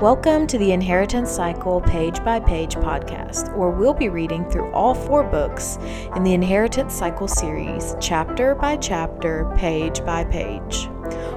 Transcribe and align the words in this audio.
Welcome 0.00 0.46
to 0.48 0.58
the 0.58 0.72
Inheritance 0.72 1.30
Cycle 1.30 1.80
Page 1.80 2.22
by 2.22 2.38
Page 2.38 2.74
podcast, 2.74 3.56
where 3.56 3.70
we'll 3.70 3.94
be 3.94 4.10
reading 4.10 4.44
through 4.50 4.70
all 4.72 4.94
four 4.94 5.24
books 5.24 5.78
in 6.14 6.22
the 6.22 6.34
Inheritance 6.34 6.92
Cycle 6.92 7.26
series, 7.26 7.96
chapter 7.98 8.54
by 8.54 8.76
chapter, 8.76 9.50
page 9.56 10.04
by 10.04 10.24
page. 10.24 10.90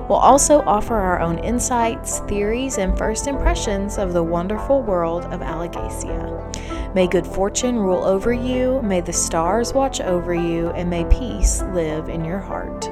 We'll 0.10 0.20
also 0.20 0.60
offer 0.64 0.96
our 0.96 1.22
own 1.22 1.40
insights, 1.40 2.20
theories, 2.28 2.80
and 2.80 2.98
first 2.98 3.28
impressions 3.28 3.98
of 3.98 4.12
the 4.12 4.24
wonderful 4.24 4.82
world 4.82 5.24
of 5.28 5.40
Alagaësia. 5.40 6.94
May 6.94 7.08
good 7.08 7.26
fortune 7.26 7.78
rule 7.78 8.04
over 8.04 8.34
you, 8.34 8.82
may 8.82 9.00
the 9.00 9.14
stars 9.14 9.74
watch 9.74 10.02
over 10.02 10.34
you, 10.34 10.72
and 10.72 10.90
may 10.90 11.06
peace 11.06 11.62
live 11.74 12.10
in 12.10 12.26
your 12.26 12.40
heart. 12.40 12.90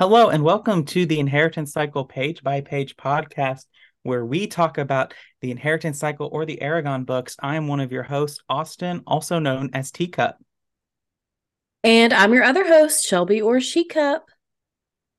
Hello, 0.00 0.30
and 0.30 0.42
welcome 0.42 0.86
to 0.86 1.04
the 1.04 1.20
Inheritance 1.20 1.74
Cycle 1.74 2.06
Page 2.06 2.42
by 2.42 2.62
Page 2.62 2.96
podcast, 2.96 3.66
where 4.02 4.24
we 4.24 4.46
talk 4.46 4.78
about 4.78 5.12
the 5.42 5.50
Inheritance 5.50 5.98
Cycle 5.98 6.30
or 6.32 6.46
the 6.46 6.58
Eragon 6.62 7.04
books. 7.04 7.36
I 7.38 7.56
am 7.56 7.68
one 7.68 7.80
of 7.80 7.92
your 7.92 8.04
hosts, 8.04 8.38
Austin, 8.48 9.02
also 9.06 9.38
known 9.38 9.68
as 9.74 9.90
Teacup. 9.90 10.38
And 11.84 12.14
I'm 12.14 12.32
your 12.32 12.44
other 12.44 12.66
host, 12.66 13.06
Shelby 13.06 13.42
or 13.42 13.60
She 13.60 13.84
Cup. 13.84 14.30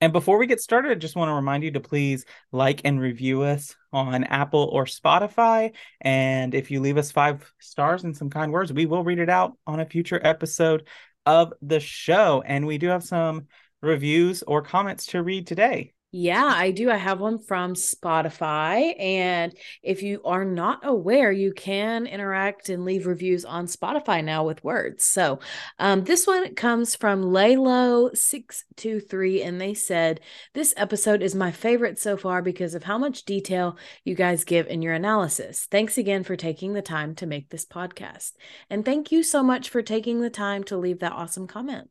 And 0.02 0.12
before 0.12 0.40
we 0.40 0.48
get 0.48 0.62
started, 0.62 0.90
I 0.90 0.95
just 0.95 1.16
want 1.16 1.30
to 1.30 1.36
remind 1.36 1.64
you 1.64 1.70
to 1.73 1.80
please 1.80 2.26
like 2.52 2.82
and 2.84 3.00
review 3.00 3.44
us 3.44 3.76
on 3.94 4.23
Apple 4.23 4.68
or 4.73 4.86
Spotify. 4.86 5.76
And 6.02 6.56
if 6.56 6.72
you 6.72 6.80
leave 6.80 6.98
us 6.98 7.12
five 7.12 7.54
stars 7.60 8.04
and 8.04 8.18
some 8.18 8.32
kind 8.32 8.52
words, 8.52 8.73
we 8.73 8.88
will 8.88 9.04
read 9.04 9.20
it 9.20 9.30
out 9.30 9.56
on 9.68 9.80
a 9.80 9.86
future 9.86 10.20
episode 10.23 10.88
of 11.28 11.54
the 11.62 11.80
show. 11.80 12.42
And 12.44 12.66
we 12.66 12.80
do 12.80 12.88
have 12.88 13.04
some 13.04 13.45
reviews 13.82 14.44
or 14.44 14.62
comments 14.62 15.08
to 15.08 15.24
read 15.24 15.48
today. 15.48 15.94
Yeah, 16.14 16.44
I 16.44 16.72
do. 16.72 16.92
I 16.92 16.98
have 16.98 17.22
one 17.22 17.40
from 17.40 17.74
Spotify. 17.74 19.00
And 19.00 19.58
if 19.82 20.04
you 20.04 20.22
are 20.26 20.44
not 20.44 20.86
aware, 20.86 21.32
you 21.32 21.54
can 21.54 22.06
interact 22.06 22.68
and 22.68 22.84
leave 22.84 23.08
reviews 23.08 23.46
on 23.46 23.68
Spotify 23.68 24.22
now 24.22 24.44
with 24.44 24.62
words. 24.62 25.06
So 25.06 25.40
um, 25.80 26.04
this 26.04 26.28
one 26.28 26.54
comes 26.56 26.98
from 26.98 27.23
Laylo623, 27.23 29.46
and 29.46 29.62
they 29.62 29.73
said, 29.73 30.20
This 30.54 30.73
episode 30.76 31.22
is 31.22 31.34
my 31.34 31.52
favorite 31.52 31.98
so 31.98 32.18
far 32.18 32.42
because 32.42 32.76
of 32.76 32.84
how 32.84 32.98
much 32.98 33.23
detail 33.23 33.78
you 34.04 34.14
guys 34.14 34.44
give 34.44 34.68
in 34.68 34.82
your 34.82 34.94
analysis. 34.94 35.66
Thanks 35.72 35.98
again 35.98 36.26
for 36.26 36.36
taking 36.36 36.73
the 36.73 36.82
time 36.82 37.16
to 37.16 37.26
make 37.26 37.48
this 37.50 37.66
podcast. 37.66 38.34
And 38.70 38.84
thank 38.84 39.14
you 39.14 39.23
so 39.23 39.44
much 39.44 39.70
for 39.70 39.82
taking 39.82 40.20
the 40.20 40.30
time 40.30 40.66
to 40.66 40.76
leave 40.76 41.00
that 41.00 41.14
awesome 41.14 41.48
comment. 41.48 41.90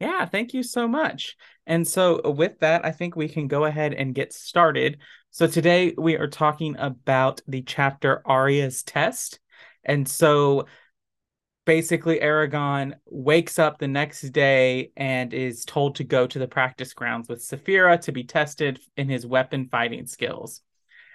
Yeah, 0.00 0.26
thank 0.26 0.54
you 0.54 0.62
so 0.62 0.86
much. 0.86 1.36
And 1.66 1.86
so, 1.86 2.20
uh, 2.24 2.30
with 2.30 2.60
that, 2.60 2.84
I 2.84 2.92
think 2.92 3.16
we 3.16 3.28
can 3.28 3.48
go 3.48 3.64
ahead 3.64 3.94
and 3.94 4.14
get 4.14 4.32
started. 4.32 4.98
So, 5.30 5.46
today 5.48 5.94
we 5.98 6.16
are 6.16 6.28
talking 6.28 6.76
about 6.78 7.40
the 7.48 7.62
chapter 7.62 8.22
Arya's 8.24 8.84
Test. 8.84 9.40
And 9.82 10.08
so, 10.08 10.66
basically, 11.66 12.20
Eragon 12.20 12.94
wakes 13.06 13.58
up 13.58 13.78
the 13.78 13.88
next 13.88 14.22
day 14.30 14.92
and 14.96 15.34
is 15.34 15.64
told 15.64 15.96
to 15.96 16.04
go 16.04 16.28
to 16.28 16.38
the 16.38 16.48
practice 16.48 16.94
grounds 16.94 17.28
with 17.28 17.40
Saphira 17.40 18.00
to 18.02 18.12
be 18.12 18.22
tested 18.22 18.78
in 18.96 19.08
his 19.08 19.26
weapon 19.26 19.68
fighting 19.68 20.06
skills. 20.06 20.60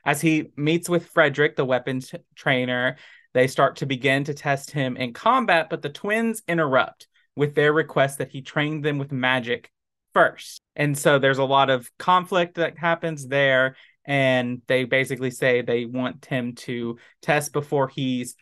As 0.05 0.19
he 0.19 0.51
meets 0.57 0.89
with 0.89 1.07
Frederick, 1.07 1.55
the 1.55 1.63
weapons 1.63 2.13
trainer, 2.35 2.97
they 3.33 3.47
start 3.47 3.77
to 3.77 3.85
begin 3.85 4.25
to 4.25 4.33
test 4.33 4.71
him 4.71 4.97
in 4.97 5.13
combat, 5.13 5.69
but 5.69 5.81
the 5.81 5.89
twins 5.89 6.43
interrupt 6.49 7.07
with 7.35 7.55
their 7.55 7.73
request 7.73 8.17
that 8.19 8.29
he 8.29 8.41
train 8.41 8.81
them 8.81 8.97
with 8.97 9.11
magic 9.11 9.71
first. 10.13 10.61
And 10.75 10.97
so 10.97 11.19
there's 11.19 11.39
a 11.39 11.43
lot 11.43 11.69
of 11.69 11.89
conflict 11.97 12.55
that 12.55 12.77
happens 12.77 13.27
there. 13.27 13.75
And 14.05 14.61
they 14.67 14.83
basically 14.83 15.31
say 15.31 15.61
they 15.61 15.85
want 15.85 16.25
him 16.25 16.55
to 16.55 16.97
test 17.21 17.53
before 17.53 17.87
he's 17.87 18.35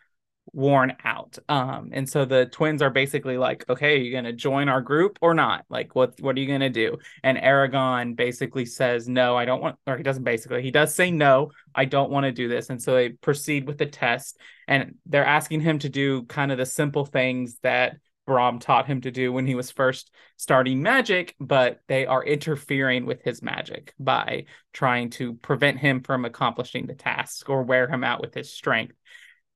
worn 0.54 0.94
out. 1.06 1.38
Um, 1.48 1.92
and 1.94 2.10
so 2.10 2.26
the 2.26 2.48
twins 2.48 2.82
are 2.82 2.90
basically 2.90 3.38
like, 3.38 3.64
okay, 3.70 4.00
you're 4.00 4.20
gonna 4.20 4.34
join 4.34 4.70
our 4.70 4.82
group 4.82 5.20
or 5.22 5.34
not? 5.34 5.64
Like, 5.70 5.96
what 5.96 6.20
what 6.20 6.36
are 6.36 6.40
you 6.40 6.48
gonna 6.48 6.70
do? 6.70 6.98
And 7.24 7.38
Eragon 7.38 8.16
basically 8.16 8.66
says, 8.66 9.08
no, 9.08 9.38
I 9.38 9.46
don't 9.46 9.62
want, 9.62 9.78
or 9.86 9.98
he 9.98 10.04
doesn't 10.04 10.24
basically, 10.24 10.64
he 10.64 10.72
does 10.72 10.94
say 10.96 11.12
no, 11.12 11.52
I 11.76 11.86
don't 11.86 12.12
want 12.12 12.26
to 12.26 12.32
do 12.32 12.50
this. 12.50 12.70
And 12.70 12.82
so 12.82 12.96
they 12.96 13.10
proceed 13.10 13.68
with 13.68 13.78
the 13.78 13.86
test, 13.86 14.40
and 14.68 14.96
they're 15.06 15.26
asking 15.26 15.62
him 15.62 15.80
to 15.80 15.90
do 15.90 16.24
kind 16.24 16.52
of 16.52 16.58
the 16.58 16.66
simple 16.66 17.06
things 17.06 17.60
that 17.62 17.98
Brom 18.32 18.60
taught 18.60 18.88
him 18.88 19.02
to 19.02 19.12
do 19.12 19.34
when 19.34 19.46
he 19.46 19.56
was 19.56 19.72
first 19.72 20.10
starting 20.38 20.82
magic, 20.82 21.36
but 21.38 21.82
they 21.90 22.06
are 22.06 22.24
interfering 22.24 23.06
with 23.06 23.22
his 23.24 23.42
magic 23.42 23.94
by 24.00 24.46
trying 24.72 25.10
to 25.10 25.34
prevent 25.34 25.80
him 25.80 26.02
from 26.02 26.24
accomplishing 26.24 26.88
the 26.88 26.96
task 26.96 27.50
or 27.50 27.64
wear 27.64 27.90
him 27.90 28.06
out 28.06 28.22
with 28.22 28.34
his 28.34 28.50
strength. 28.50 28.96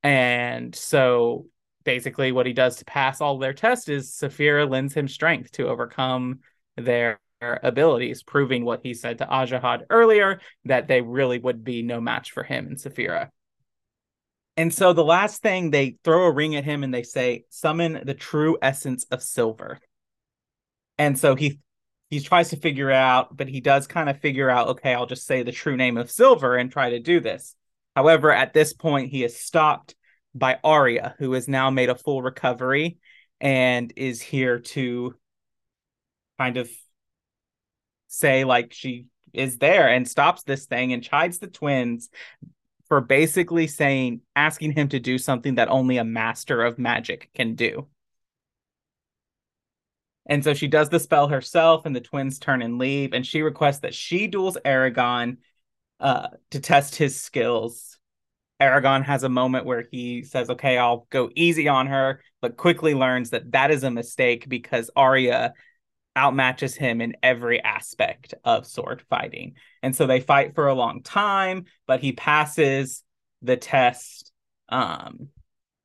And 0.03 0.75
so 0.75 1.45
basically, 1.85 2.33
what 2.33 2.47
he 2.47 2.51
does 2.51 2.75
to 2.75 2.85
pass 2.85 3.21
all 3.21 3.37
their 3.37 3.53
tests 3.53 3.87
is 3.87 4.11
Saphira 4.11 4.69
lends 4.69 4.93
him 4.93 5.07
strength 5.07 5.53
to 5.53 5.69
overcome 5.69 6.39
their 6.75 7.21
abilities, 7.39 8.23
proving 8.23 8.65
what 8.65 8.81
he 8.83 8.93
said 8.93 9.19
to 9.19 9.25
Ajihad 9.25 9.83
earlier 9.89 10.41
that 10.65 10.89
they 10.89 10.99
really 10.99 11.39
would 11.39 11.63
be 11.63 11.81
no 11.81 12.01
match 12.01 12.33
for 12.33 12.43
him 12.43 12.67
and 12.67 12.75
Saphira. 12.75 13.29
And 14.57 14.73
so 14.73 14.93
the 14.93 15.03
last 15.03 15.41
thing 15.41 15.69
they 15.69 15.97
throw 16.03 16.25
a 16.25 16.31
ring 16.31 16.55
at 16.55 16.63
him 16.63 16.83
and 16.83 16.93
they 16.93 17.03
say, 17.03 17.45
summon 17.49 18.01
the 18.05 18.13
true 18.13 18.57
essence 18.61 19.05
of 19.11 19.21
silver. 19.21 19.79
And 20.97 21.19
so 21.19 21.35
he 21.35 21.59
he 22.09 22.19
tries 22.21 22.49
to 22.51 22.55
figure 22.55 22.91
out, 22.91 23.35
but 23.35 23.49
he 23.49 23.59
does 23.59 23.87
kind 23.87 24.09
of 24.09 24.21
figure 24.21 24.49
out, 24.49 24.67
okay, 24.69 24.93
I'll 24.93 25.07
just 25.07 25.25
say 25.25 25.43
the 25.43 25.51
true 25.51 25.75
name 25.75 25.97
of 25.97 26.11
silver 26.11 26.55
and 26.55 26.71
try 26.71 26.91
to 26.91 26.99
do 26.99 27.19
this. 27.19 27.55
However, 27.95 28.31
at 28.31 28.53
this 28.53 28.73
point, 28.73 29.09
he 29.09 29.23
is 29.23 29.37
stopped 29.37 29.95
by 30.33 30.59
Arya, 30.63 31.15
who 31.17 31.33
has 31.33 31.47
now 31.47 31.71
made 31.71 31.89
a 31.89 31.95
full 31.95 32.21
recovery 32.21 32.97
and 33.41 33.91
is 33.95 34.21
here 34.21 34.59
to 34.59 35.15
kind 36.37 36.57
of 36.57 36.69
say 38.07 38.43
like 38.43 38.71
she 38.71 39.07
is 39.33 39.57
there 39.57 39.89
and 39.89 40.07
stops 40.07 40.43
this 40.43 40.65
thing 40.65 40.93
and 40.93 41.03
chides 41.03 41.39
the 41.39 41.47
twins 41.47 42.09
for 42.87 43.01
basically 43.01 43.67
saying 43.67 44.21
asking 44.35 44.73
him 44.73 44.89
to 44.89 44.99
do 44.99 45.17
something 45.17 45.55
that 45.55 45.69
only 45.69 45.97
a 45.97 46.03
master 46.03 46.63
of 46.63 46.77
magic 46.77 47.29
can 47.33 47.55
do. 47.55 47.87
And 50.27 50.43
so 50.43 50.53
she 50.53 50.67
does 50.67 50.89
the 50.89 50.99
spell 50.99 51.27
herself, 51.27 51.85
and 51.85 51.95
the 51.95 52.01
twins 52.01 52.39
turn 52.39 52.61
and 52.61 52.79
leave. 52.79 53.13
And 53.13 53.25
she 53.25 53.41
requests 53.41 53.79
that 53.79 53.93
she 53.93 54.27
duels 54.27 54.57
Eragon 54.65 55.37
uh, 55.99 56.29
to 56.51 56.59
test 56.59 56.95
his 56.95 57.21
skills. 57.21 57.99
Eragon 58.61 59.03
has 59.03 59.23
a 59.23 59.29
moment 59.29 59.65
where 59.65 59.85
he 59.91 60.23
says, 60.23 60.49
Okay, 60.49 60.77
I'll 60.77 61.07
go 61.09 61.29
easy 61.35 61.67
on 61.67 61.87
her, 61.87 62.21
but 62.41 62.57
quickly 62.57 62.95
learns 62.95 63.31
that 63.31 63.51
that 63.51 63.69
is 63.69 63.83
a 63.83 63.91
mistake 63.91 64.49
because 64.49 64.89
Arya 64.95 65.53
outmatches 66.17 66.75
him 66.75 67.01
in 67.01 67.17
every 67.21 67.61
aspect 67.61 68.33
of 68.43 68.65
sword 68.65 69.03
fighting. 69.09 69.55
And 69.85 69.95
so 69.95 70.07
they 70.07 70.19
fight 70.19 70.55
for 70.55 70.67
a 70.67 70.73
long 70.73 71.03
time, 71.03 71.65
but 71.85 71.99
he 71.99 72.11
passes 72.11 73.03
the 73.43 73.55
test 73.55 74.31
um, 74.67 75.27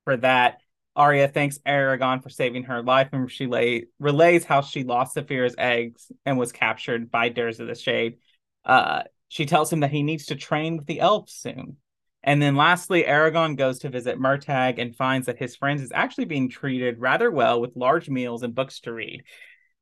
for 0.04 0.16
that. 0.16 0.62
Arya 0.96 1.28
thanks 1.28 1.58
Eragon 1.66 2.22
for 2.22 2.30
saving 2.30 2.62
her 2.62 2.82
life, 2.82 3.10
and 3.12 3.30
she 3.30 3.46
lay, 3.46 3.88
relays 3.98 4.44
how 4.44 4.62
she 4.62 4.84
lost 4.84 5.16
Saphira's 5.16 5.54
eggs 5.58 6.10
and 6.24 6.38
was 6.38 6.50
captured 6.50 7.10
by 7.10 7.28
Durza 7.28 7.60
of 7.60 7.66
the 7.66 7.74
Shade. 7.74 8.16
Uh, 8.64 9.02
she 9.28 9.44
tells 9.44 9.70
him 9.70 9.80
that 9.80 9.90
he 9.90 10.02
needs 10.02 10.24
to 10.26 10.34
train 10.34 10.78
with 10.78 10.86
the 10.86 11.00
elves 11.00 11.34
soon. 11.34 11.76
And 12.22 12.40
then 12.40 12.56
lastly, 12.56 13.02
Eragon 13.02 13.54
goes 13.54 13.80
to 13.80 13.90
visit 13.90 14.18
Murtagh 14.18 14.78
and 14.78 14.96
finds 14.96 15.26
that 15.26 15.38
his 15.38 15.56
friend 15.56 15.78
is 15.78 15.92
actually 15.94 16.24
being 16.24 16.48
treated 16.48 17.00
rather 17.00 17.30
well 17.30 17.60
with 17.60 17.76
large 17.76 18.08
meals 18.08 18.42
and 18.44 18.54
books 18.54 18.80
to 18.80 18.94
read. 18.94 19.24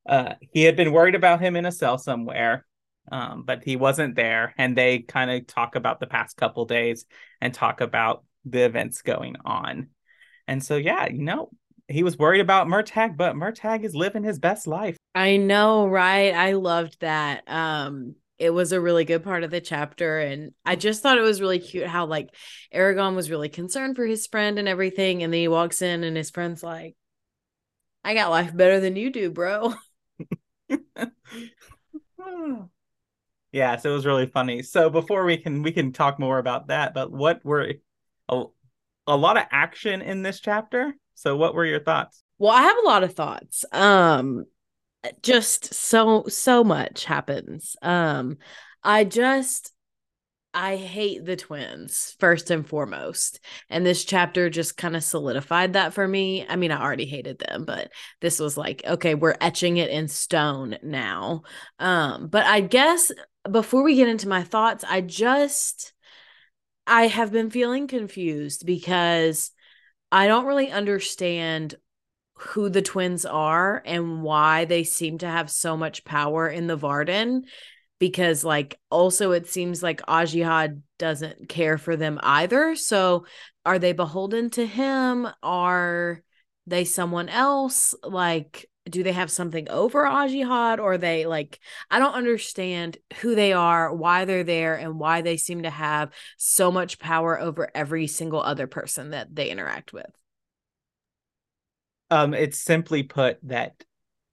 Uh, 0.09 0.35
he 0.41 0.65
had 0.65 0.75
been 0.75 0.91
worried 0.91 1.15
about 1.15 1.41
him 1.41 1.55
in 1.55 1.67
a 1.67 1.73
cell 1.73 1.99
somewhere, 1.99 2.65
um, 3.11 3.45
but 3.45 3.63
he 3.65 3.77
wasn't 3.77 4.15
there. 4.15 4.55
And 4.59 4.77
they 4.77 5.01
kind 5.01 5.31
of 5.31 5.47
talk 5.47 5.77
about 5.77 6.01
the 6.01 6.07
past 6.07 6.37
couple 6.37 6.65
days 6.65 7.05
and 7.41 7.53
talk 7.53 7.81
about 7.81 8.25
the 8.45 8.65
events 8.65 9.03
going 9.03 9.37
on. 9.45 9.89
And 10.47 10.65
so, 10.65 10.77
yeah, 10.77 11.09
you 11.09 11.23
know, 11.23 11.51
he 11.89 12.03
was 12.03 12.19
worried 12.19 12.41
about 12.41 12.69
Murtagh, 12.69 13.17
but 13.17 13.37
Murtagh 13.37 13.85
is 13.85 13.95
living 13.95 14.23
his 14.23 14.39
best 14.39 14.67
life. 14.67 14.97
I 15.15 15.37
know, 15.37 15.87
right? 15.87 16.35
I 16.35 16.53
loved 16.53 17.01
that. 17.01 17.49
Um, 17.49 18.15
it 18.39 18.51
was 18.51 18.73
a 18.73 18.81
really 18.81 19.05
good 19.05 19.25
part 19.25 19.43
of 19.43 19.51
the 19.51 19.61
chapter 19.61 20.19
and 20.21 20.53
i 20.65 20.77
just 20.77 21.03
thought 21.03 21.19
it 21.19 21.23
was 21.23 21.41
really 21.41 21.59
cute 21.59 21.87
how 21.87 22.07
like 22.07 22.33
eragon 22.73 23.15
was 23.15 23.31
really 23.31 23.49
concerned 23.49 23.97
for 23.97 24.07
his 24.07 24.27
friend 24.27 24.59
and 24.59 24.69
everything 24.69 25.23
and 25.23 25.33
then 25.33 25.41
he 25.41 25.49
walks 25.49 25.83
in 25.83 26.05
and 26.05 26.17
his 26.17 26.31
friend's 26.31 26.63
like 26.63 26.95
i 28.05 28.15
got 28.15 28.31
life 28.31 28.57
better 28.57 28.81
than 28.81 28.97
you 28.97 29.11
do 29.11 29.31
bro 29.31 29.75
yeah 33.53 33.77
so 33.77 33.91
it 33.91 33.95
was 33.95 34.07
really 34.07 34.27
funny 34.27 34.63
so 34.63 34.91
before 34.91 35.25
we 35.25 35.37
can 35.37 35.63
we 35.63 35.73
can 35.73 35.93
talk 35.93 36.19
more 36.19 36.39
about 36.39 36.69
that 36.69 36.95
but 36.95 37.11
what 37.11 37.45
were 37.45 37.73
a, 38.29 38.43
a 39.07 39.17
lot 39.17 39.37
of 39.37 39.45
action 39.51 40.03
in 40.03 40.23
this 40.23 40.41
chapter 40.41 40.95
so 41.15 41.37
what 41.37 41.55
were 41.55 41.65
your 41.65 41.81
thoughts 41.81 42.23
well 42.39 42.53
i 42.53 42.63
have 42.63 42.77
a 42.79 42.87
lot 42.87 43.03
of 43.03 43.15
thoughts 43.15 43.65
um 43.73 44.45
just 45.23 45.73
so 45.73 46.25
so 46.29 46.63
much 46.63 47.05
happens 47.05 47.77
um 47.83 48.37
i 48.83 49.05
just 49.05 49.73
I 50.55 50.77
hate 50.77 51.25
the 51.25 51.37
twins 51.37 52.17
first 52.19 52.51
and 52.51 52.67
foremost. 52.67 53.41
And 53.69 53.85
this 53.85 54.05
chapter 54.05 54.49
just 54.49 54.77
kind 54.77 54.97
of 54.97 55.05
solidified 55.05 55.75
that 55.75 55.93
for 55.93 56.09
me. 56.09 56.47
I 56.49 56.57
mean, 56.57 56.73
I 56.73 56.83
already 56.83 57.05
hated 57.05 57.39
them, 57.39 57.65
but 57.65 57.91
this 58.21 58.41
was 58.41 58.57
like, 58.57 58.83
okay, 58.87 59.15
we're 59.15 59.37
etching 59.41 59.77
it 59.77 59.91
in 59.91 60.09
stone 60.09 60.77
now. 60.83 61.43
Um, 61.79 62.29
but 62.29 62.47
I 62.47 62.61
guess 62.61 63.13
before 63.51 63.83
we 63.83 63.97
get 63.97 64.09
into 64.09 64.29
my 64.29 64.43
thoughts, 64.43 64.85
I 64.89 65.01
just 65.01 65.93
I 66.87 67.07
have 67.09 67.33
been 67.33 67.51
feeling 67.51 67.87
confused 67.87 68.65
because 68.65 69.51
I 70.11 70.27
don't 70.27 70.47
really 70.47 70.71
understand 70.71 71.75
who 72.35 72.69
the 72.69 72.83
twins 72.83 73.27
are 73.27 73.83
and 73.85 74.23
why 74.23 74.65
they 74.65 74.85
seem 74.85 75.19
to 75.19 75.27
have 75.27 75.51
so 75.51 75.77
much 75.77 76.05
power 76.05 76.49
in 76.49 76.67
the 76.67 76.77
Varden 76.77 77.45
because 77.99 78.45
like 78.45 78.79
also 78.91 79.33
it 79.33 79.49
seems 79.49 79.83
like 79.83 80.01
Ajihad 80.03 80.83
doesn't 80.99 81.49
care 81.49 81.79
for 81.79 81.97
them 81.97 82.19
either. 82.23 82.77
So 82.77 83.27
are 83.67 83.79
they 83.79 83.93
beholden 83.93 84.51
to 84.51 84.67
him? 84.67 85.29
Are 85.43 86.23
they 86.67 86.85
someone 86.85 87.29
else? 87.29 87.95
Like 88.03 88.69
do 88.91 89.03
they 89.03 89.13
have 89.13 89.31
something 89.31 89.69
over 89.69 90.05
Ajihad 90.05 90.79
or 90.79 90.99
they 90.99 91.27
like 91.27 91.61
I 91.91 91.99
don't 91.99 92.15
understand 92.15 92.99
who 93.21 93.35
they 93.35 93.53
are, 93.53 93.93
why 93.95 94.25
they're 94.25 94.45
there 94.45 94.75
and 94.77 94.99
why 94.99 95.23
they 95.23 95.37
seem 95.37 95.63
to 95.63 95.71
have 95.71 96.11
so 96.37 96.71
much 96.71 96.99
power 96.99 97.39
over 97.39 97.71
every 97.75 98.07
single 98.07 98.43
other 98.43 98.67
person 98.67 99.11
that 99.11 99.35
they 99.35 99.51
interact 99.51 99.93
with. 99.93 100.11
Um 102.11 102.35
it's 102.35 102.59
simply 102.59 103.03
put 103.03 103.39
that 103.45 103.85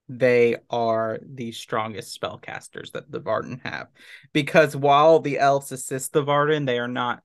they 0.08 0.58
are 0.70 1.20
the 1.24 1.52
strongest 1.52 2.20
spellcasters 2.20 2.92
that 2.92 3.12
the 3.12 3.20
Varden 3.20 3.62
have. 3.64 3.88
Because 4.34 4.76
while 4.76 5.20
the 5.20 5.40
elves 5.40 5.72
assist 5.72 6.14
the 6.14 6.22
Varden, 6.22 6.66
they 6.66 6.78
are 6.78 6.88
not 6.88 7.24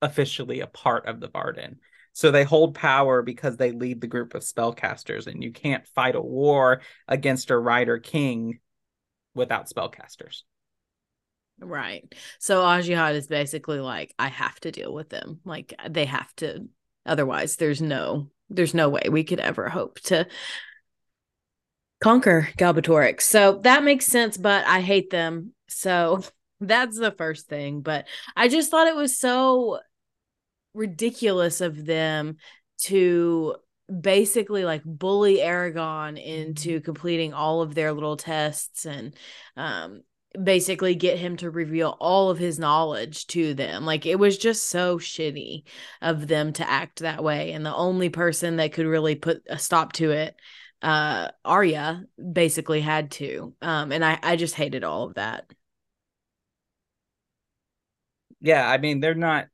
officially 0.00 0.60
a 0.60 0.66
part 0.66 1.06
of 1.06 1.20
the 1.20 1.28
Varden. 1.28 1.80
So 2.14 2.30
they 2.30 2.44
hold 2.44 2.74
power 2.74 3.22
because 3.22 3.56
they 3.56 3.72
lead 3.72 4.00
the 4.00 4.06
group 4.06 4.34
of 4.34 4.42
spellcasters, 4.42 5.26
and 5.26 5.42
you 5.42 5.52
can't 5.52 5.86
fight 5.88 6.14
a 6.14 6.20
war 6.20 6.80
against 7.06 7.50
a 7.50 7.58
rider 7.58 7.98
king 7.98 8.60
without 9.34 9.68
spellcasters. 9.68 10.42
Right. 11.60 12.12
So 12.38 12.62
Ajihad 12.62 13.14
is 13.14 13.26
basically 13.26 13.80
like, 13.80 14.14
I 14.18 14.28
have 14.28 14.58
to 14.60 14.72
deal 14.72 14.94
with 14.94 15.08
them. 15.08 15.40
Like 15.44 15.74
they 15.88 16.04
have 16.04 16.34
to 16.36 16.68
otherwise 17.06 17.56
there's 17.56 17.82
no 17.82 18.30
there's 18.48 18.74
no 18.74 18.88
way 18.88 19.02
we 19.10 19.24
could 19.24 19.40
ever 19.40 19.68
hope 19.68 20.00
to 20.00 20.26
conquer 22.02 22.48
Galbatorix. 22.58 23.22
So 23.22 23.60
that 23.62 23.84
makes 23.84 24.06
sense, 24.06 24.36
but 24.36 24.64
I 24.66 24.80
hate 24.80 25.10
them. 25.10 25.52
So 25.68 26.22
that's 26.60 26.98
the 26.98 27.10
first 27.12 27.48
thing. 27.48 27.80
But 27.80 28.06
I 28.36 28.48
just 28.48 28.70
thought 28.70 28.88
it 28.88 28.96
was 28.96 29.18
so 29.18 29.80
ridiculous 30.74 31.60
of 31.60 31.86
them 31.86 32.36
to 32.78 33.56
basically 34.00 34.64
like 34.64 34.82
bully 34.84 35.36
Eragon 35.36 36.22
into 36.22 36.80
completing 36.80 37.32
all 37.34 37.62
of 37.62 37.74
their 37.74 37.92
little 37.92 38.16
tests 38.16 38.86
and 38.86 39.14
um 39.56 40.02
basically 40.42 40.96
get 40.96 41.18
him 41.18 41.36
to 41.36 41.48
reveal 41.50 41.96
all 42.00 42.28
of 42.28 42.38
his 42.38 42.58
knowledge 42.58 43.26
to 43.28 43.54
them. 43.54 43.84
Like 43.84 44.04
it 44.04 44.18
was 44.18 44.36
just 44.36 44.68
so 44.68 44.98
shitty 44.98 45.62
of 46.02 46.26
them 46.26 46.52
to 46.54 46.68
act 46.68 47.00
that 47.00 47.22
way 47.22 47.52
and 47.52 47.64
the 47.64 47.74
only 47.74 48.08
person 48.08 48.56
that 48.56 48.72
could 48.72 48.86
really 48.86 49.14
put 49.14 49.42
a 49.48 49.58
stop 49.58 49.92
to 49.94 50.10
it 50.10 50.34
uh 50.82 51.28
Arya 51.44 52.04
basically 52.32 52.80
had 52.80 53.10
to. 53.12 53.54
Um 53.62 53.92
and 53.92 54.04
I 54.04 54.18
I 54.22 54.36
just 54.36 54.54
hated 54.54 54.82
all 54.84 55.04
of 55.04 55.14
that. 55.14 55.44
Yeah, 58.40 58.68
I 58.68 58.78
mean 58.78 59.00
they're 59.00 59.14
not 59.14 59.48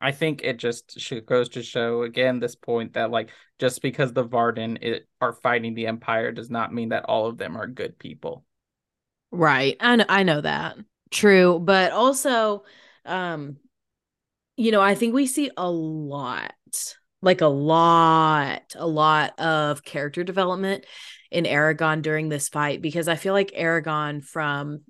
I 0.00 0.12
think 0.12 0.42
it 0.42 0.58
just 0.58 0.98
goes 1.26 1.48
to 1.50 1.62
show 1.62 2.02
again 2.02 2.38
this 2.38 2.54
point 2.54 2.94
that 2.94 3.10
like 3.10 3.30
just 3.58 3.80
because 3.80 4.12
the 4.12 4.24
Varden 4.24 4.78
it, 4.82 5.08
are 5.20 5.32
fighting 5.32 5.74
the 5.74 5.86
Empire 5.86 6.32
does 6.32 6.50
not 6.50 6.72
mean 6.72 6.90
that 6.90 7.04
all 7.04 7.26
of 7.26 7.38
them 7.38 7.56
are 7.56 7.66
good 7.66 7.98
people. 7.98 8.44
Right. 9.30 9.76
I 9.80 9.96
know 9.96 10.04
I 10.08 10.22
know 10.22 10.40
that. 10.40 10.76
True, 11.10 11.58
but 11.58 11.92
also 11.92 12.64
um 13.04 13.56
you 14.58 14.70
know, 14.70 14.80
I 14.80 14.94
think 14.94 15.14
we 15.14 15.26
see 15.26 15.50
a 15.56 15.70
lot 15.70 16.54
like 17.22 17.40
a 17.40 17.46
lot, 17.46 18.74
a 18.76 18.86
lot 18.86 19.38
of 19.40 19.82
character 19.82 20.22
development 20.22 20.84
in 21.30 21.44
Eragon 21.44 22.02
during 22.02 22.28
this 22.28 22.48
fight 22.48 22.80
because 22.80 23.08
I 23.08 23.16
feel 23.16 23.32
like 23.32 23.50
Eragon 23.50 24.24
from 24.24 24.82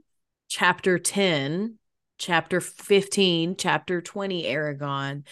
chapter 0.49 0.99
10, 0.99 1.79
chapter 2.19 2.61
15, 2.61 3.57
chapter 3.57 4.01
20 4.01 4.45
Eragon 4.45 5.25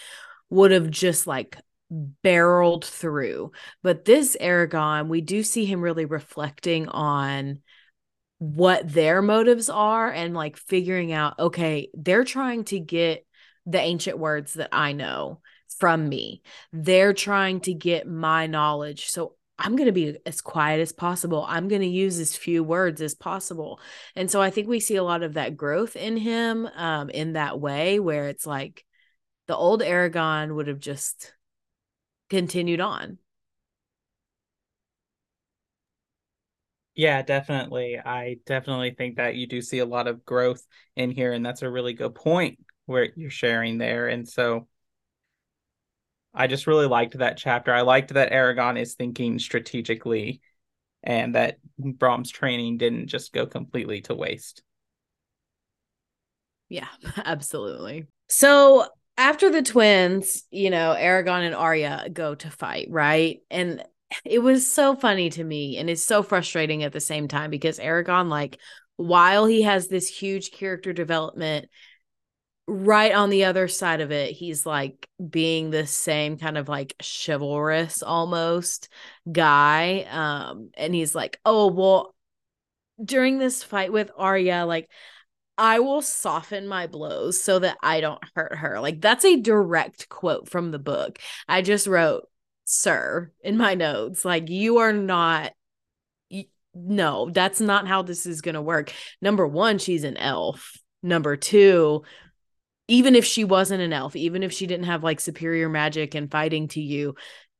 would 0.49 0.71
have 0.71 0.89
just 0.89 1.27
like 1.27 1.57
barreled 1.89 2.85
through. 2.85 3.51
But 3.83 4.05
this 4.05 4.35
Eragon, 4.39 5.07
we 5.07 5.21
do 5.21 5.43
see 5.43 5.65
him 5.65 5.81
really 5.81 6.05
reflecting 6.05 6.87
on 6.87 7.61
what 8.39 8.91
their 8.91 9.21
motives 9.21 9.69
are 9.69 10.11
and 10.11 10.33
like 10.33 10.57
figuring 10.57 11.11
out 11.13 11.39
okay, 11.39 11.89
they're 11.93 12.25
trying 12.25 12.63
to 12.65 12.79
get 12.79 13.25
the 13.65 13.79
ancient 13.79 14.19
words 14.19 14.53
that 14.53 14.69
I 14.71 14.91
know 14.91 15.41
from 15.79 16.07
me. 16.07 16.41
They're 16.71 17.13
trying 17.13 17.61
to 17.61 17.73
get 17.73 18.07
my 18.07 18.47
knowledge. 18.47 19.07
So 19.07 19.35
I'm 19.57 19.75
going 19.75 19.87
to 19.87 19.93
be 19.93 20.17
as 20.25 20.41
quiet 20.41 20.81
as 20.81 20.91
possible. 20.91 21.45
I'm 21.47 21.67
going 21.67 21.81
to 21.81 21.87
use 21.87 22.19
as 22.19 22.35
few 22.35 22.63
words 22.63 23.01
as 23.01 23.15
possible. 23.15 23.79
And 24.15 24.29
so 24.29 24.41
I 24.41 24.49
think 24.49 24.67
we 24.67 24.79
see 24.81 24.97
a 24.97 25.03
lot 25.03 25.23
of 25.23 25.33
that 25.35 25.55
growth 25.55 25.95
in 25.95 26.17
him 26.17 26.67
um, 26.75 27.09
in 27.09 27.33
that 27.33 27.59
way, 27.59 27.99
where 27.99 28.27
it's 28.27 28.45
like 28.45 28.83
the 29.47 29.55
old 29.55 29.81
Eragon 29.81 30.55
would 30.55 30.67
have 30.67 30.79
just 30.79 31.33
continued 32.29 32.81
on. 32.81 33.19
Yeah, 36.95 37.21
definitely. 37.21 37.99
I 37.99 38.37
definitely 38.45 38.91
think 38.91 39.17
that 39.17 39.35
you 39.35 39.47
do 39.47 39.61
see 39.61 39.79
a 39.79 39.85
lot 39.85 40.07
of 40.07 40.23
growth 40.23 40.65
in 40.95 41.11
here, 41.11 41.33
and 41.33 41.45
that's 41.45 41.61
a 41.61 41.69
really 41.69 41.93
good 41.93 42.15
point 42.15 42.59
where 42.85 43.09
you're 43.15 43.29
sharing 43.29 43.77
there. 43.77 44.07
And 44.07 44.27
so 44.27 44.67
I 46.35 46.47
just 46.47 46.67
really 46.67 46.87
liked 46.87 47.17
that 47.17 47.37
chapter. 47.37 47.73
I 47.73 47.81
liked 47.81 48.13
that 48.13 48.31
Eragon 48.31 48.79
is 48.79 48.95
thinking 48.95 49.39
strategically 49.39 50.41
and 51.01 51.35
that 51.35 51.57
Brom's 51.77 52.31
training 52.31 52.77
didn't 52.77 53.07
just 53.07 53.31
go 53.31 53.45
completely 53.45 54.01
to 54.01 54.15
waste. 54.15 54.61
Yeah, 56.69 56.87
absolutely. 57.17 58.07
So 58.27 58.85
after 59.17 59.49
the 59.49 59.61
twins, 59.61 60.43
you 60.51 60.69
know, 60.69 60.95
Eragon 60.97 61.45
and 61.45 61.55
Arya 61.55 62.09
go 62.11 62.35
to 62.35 62.49
fight, 62.49 62.87
right? 62.89 63.39
And 63.49 63.83
it 64.23 64.39
was 64.39 64.69
so 64.69 64.95
funny 64.95 65.29
to 65.31 65.43
me 65.43 65.77
and 65.77 65.89
it's 65.89 66.03
so 66.03 66.21
frustrating 66.21 66.83
at 66.83 66.91
the 66.91 66.99
same 66.99 67.27
time 67.27 67.49
because 67.49 67.79
Eragon 67.79 68.29
like, 68.29 68.59
while 68.97 69.45
he 69.45 69.63
has 69.63 69.87
this 69.87 70.07
huge 70.07 70.51
character 70.51 70.93
development, 70.93 71.67
right 72.67 73.13
on 73.13 73.29
the 73.29 73.45
other 73.45 73.67
side 73.67 74.01
of 74.01 74.11
it, 74.11 74.31
he's 74.31 74.65
like 74.65 75.07
being 75.29 75.69
the 75.69 75.85
same 75.85 76.37
kind 76.37 76.57
of 76.57 76.67
like 76.67 76.95
chivalrous 77.01 78.01
almost 78.01 78.89
guy. 79.31 80.05
Um, 80.09 80.71
and 80.75 80.93
he's 80.93 81.13
like, 81.13 81.39
oh, 81.45 81.67
well, 81.67 82.15
during 83.03 83.37
this 83.37 83.63
fight 83.63 83.91
with 83.91 84.11
Arya, 84.17 84.65
like, 84.65 84.89
I 85.57 85.79
will 85.79 86.01
soften 86.01 86.67
my 86.67 86.87
blows 86.87 87.41
so 87.41 87.59
that 87.59 87.77
I 87.81 88.01
don't 88.01 88.21
hurt 88.35 88.55
her. 88.55 88.79
Like, 88.81 88.99
that's 88.99 89.23
a 89.23 89.39
direct 89.39 90.09
quote 90.09 90.49
from 90.49 90.71
the 90.71 90.79
book. 90.79 91.19
I 91.47 91.61
just 91.61 91.87
wrote, 91.87 92.27
sir, 92.65 93.31
in 93.41 93.57
my 93.57 93.75
notes. 93.75 94.25
Like, 94.25 94.49
you 94.49 94.77
are 94.77 94.93
not 94.93 95.53
no, 96.75 97.29
that's 97.31 97.61
not 97.61 97.87
how 97.87 98.01
this 98.01 98.25
is 98.25 98.41
going 98.41 98.55
to 98.55 98.61
work. 98.61 98.91
Number 99.21 99.47
one, 99.47 99.77
she's 99.77 100.03
an 100.03 100.17
elf. 100.17 100.77
Number 101.01 101.37
two, 101.37 102.03
even 102.87 103.15
if 103.15 103.25
she 103.25 103.43
wasn't 103.43 103.81
an 103.81 103.93
elf, 103.93 104.15
even 104.15 104.43
if 104.43 104.51
she 104.51 104.67
didn't 104.67 104.85
have 104.85 105.03
like 105.03 105.19
superior 105.19 105.69
magic 105.69 106.15
and 106.15 106.29
fighting 106.29 106.67
to 106.69 106.81
you, 106.81 107.15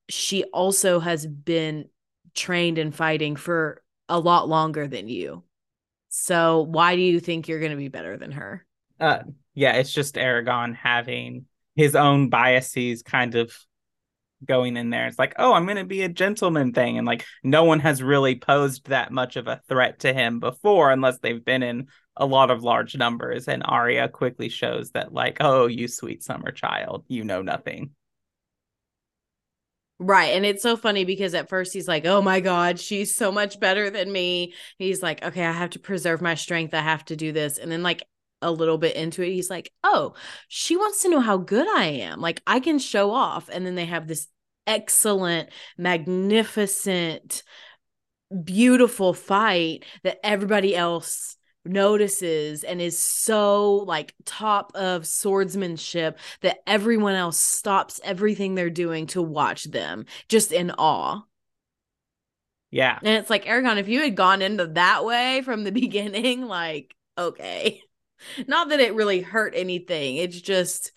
she 0.09 0.43
also 0.45 0.99
has 0.99 1.25
been 1.25 1.89
trained 2.35 2.77
in 2.77 2.91
fighting 2.91 3.35
for 3.35 3.81
a 4.07 4.19
lot 4.19 4.47
longer 4.47 4.87
than 4.87 5.07
you. 5.07 5.43
So 6.09 6.61
why 6.61 6.95
do 6.95 7.01
you 7.01 7.19
think 7.19 7.47
you're 7.47 7.59
going 7.59 7.71
to 7.71 7.77
be 7.77 7.87
better 7.87 8.17
than 8.17 8.31
her? 8.33 8.65
Uh, 8.99 9.19
yeah, 9.53 9.73
it's 9.73 9.91
just 9.91 10.15
Eragon 10.15 10.75
having 10.75 11.45
his 11.75 11.95
own 11.95 12.29
biases 12.29 13.01
kind 13.01 13.35
of 13.35 13.53
going 14.45 14.77
in 14.77 14.89
there. 14.89 15.07
It's 15.07 15.19
like, 15.19 15.35
oh, 15.37 15.53
I'm 15.53 15.65
going 15.65 15.77
to 15.77 15.85
be 15.85 16.03
a 16.03 16.09
gentleman 16.09 16.71
thing. 16.71 16.97
And 16.97 17.07
like, 17.07 17.25
no 17.43 17.63
one 17.63 17.79
has 17.79 18.03
really 18.03 18.35
posed 18.35 18.89
that 18.89 19.11
much 19.11 19.35
of 19.35 19.47
a 19.47 19.61
threat 19.67 19.99
to 19.99 20.13
him 20.13 20.39
before 20.39 20.91
unless 20.91 21.19
they've 21.19 21.43
been 21.43 21.63
in 21.63 21.87
a 22.17 22.25
lot 22.25 22.51
of 22.51 22.63
large 22.63 22.95
numbers. 22.95 23.47
And 23.47 23.63
Arya 23.65 24.09
quickly 24.09 24.49
shows 24.49 24.91
that, 24.91 25.13
like, 25.13 25.37
oh, 25.39 25.67
you 25.67 25.87
sweet 25.87 26.23
summer 26.23 26.51
child, 26.51 27.03
you 27.07 27.23
know 27.23 27.41
nothing. 27.41 27.91
Right. 29.97 30.33
And 30.33 30.45
it's 30.45 30.61
so 30.61 30.75
funny 30.75 31.05
because 31.05 31.33
at 31.33 31.47
first 31.47 31.73
he's 31.73 31.87
like, 31.87 32.05
oh 32.05 32.21
my 32.21 32.41
God, 32.41 32.79
she's 32.79 33.15
so 33.15 33.31
much 33.31 33.61
better 33.61 33.89
than 33.89 34.11
me. 34.11 34.53
He's 34.77 35.01
like, 35.01 35.23
okay, 35.23 35.45
I 35.45 35.53
have 35.53 35.69
to 35.71 35.79
preserve 35.79 36.21
my 36.21 36.35
strength. 36.35 36.73
I 36.73 36.81
have 36.81 37.05
to 37.05 37.15
do 37.15 37.31
this. 37.31 37.57
And 37.57 37.71
then, 37.71 37.81
like, 37.81 38.03
a 38.41 38.51
little 38.51 38.77
bit 38.77 38.97
into 38.97 39.23
it, 39.23 39.31
he's 39.31 39.49
like, 39.49 39.71
oh, 39.83 40.13
she 40.49 40.75
wants 40.75 41.01
to 41.01 41.09
know 41.09 41.21
how 41.21 41.37
good 41.37 41.67
I 41.67 41.85
am. 41.85 42.19
Like, 42.19 42.41
I 42.45 42.59
can 42.59 42.77
show 42.77 43.11
off. 43.11 43.49
And 43.49 43.65
then 43.65 43.75
they 43.75 43.85
have 43.85 44.07
this 44.07 44.27
excellent, 44.67 45.49
magnificent, 45.77 47.43
beautiful 48.43 49.13
fight 49.13 49.85
that 50.03 50.19
everybody 50.23 50.75
else 50.75 51.34
notices 51.65 52.63
and 52.63 52.81
is 52.81 52.97
so 52.97 53.73
like 53.87 54.13
top 54.25 54.71
of 54.75 55.05
swordsmanship 55.05 56.19
that 56.41 56.59
everyone 56.67 57.15
else 57.15 57.39
stops 57.39 57.99
everything 58.03 58.55
they're 58.55 58.69
doing 58.69 59.07
to 59.07 59.21
watch 59.21 59.65
them 59.65 60.05
just 60.27 60.51
in 60.51 60.71
awe. 60.71 61.21
Yeah. 62.71 62.99
And 63.01 63.15
it's 63.15 63.29
like 63.29 63.45
Eragon, 63.45 63.77
if 63.77 63.87
you 63.87 64.01
had 64.01 64.15
gone 64.15 64.41
into 64.41 64.67
that 64.67 65.05
way 65.05 65.41
from 65.43 65.63
the 65.63 65.71
beginning, 65.73 66.45
like, 66.45 66.95
okay. 67.17 67.81
Not 68.47 68.69
that 68.69 68.79
it 68.79 68.95
really 68.95 69.21
hurt 69.21 69.53
anything. 69.55 70.17
It's 70.17 70.39
just, 70.39 70.91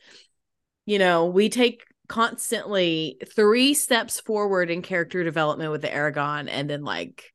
you 0.87 0.99
know, 0.99 1.27
we 1.27 1.49
take 1.49 1.85
constantly 2.09 3.19
three 3.35 3.75
steps 3.75 4.19
forward 4.19 4.71
in 4.71 4.83
character 4.83 5.23
development 5.23 5.71
with 5.71 5.83
the 5.83 5.89
Eragon 5.89 6.49
and 6.51 6.69
then 6.69 6.83
like 6.83 7.33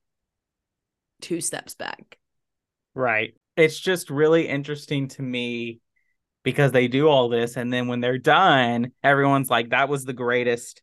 two 1.22 1.42
steps 1.42 1.76
back. 1.76 2.18
Right. 2.96 3.34
It's 3.56 3.80
just 3.80 4.10
really 4.10 4.48
interesting 4.48 5.08
to 5.10 5.22
me 5.22 5.80
because 6.44 6.72
they 6.72 6.88
do 6.88 7.08
all 7.08 7.30
this 7.30 7.56
and 7.56 7.72
then 7.72 7.88
when 7.88 8.02
they're 8.02 8.18
done, 8.18 8.92
everyone's 9.04 9.50
like 9.50 9.70
that 9.70 9.90
was 9.90 10.06
the 10.06 10.14
greatest 10.14 10.82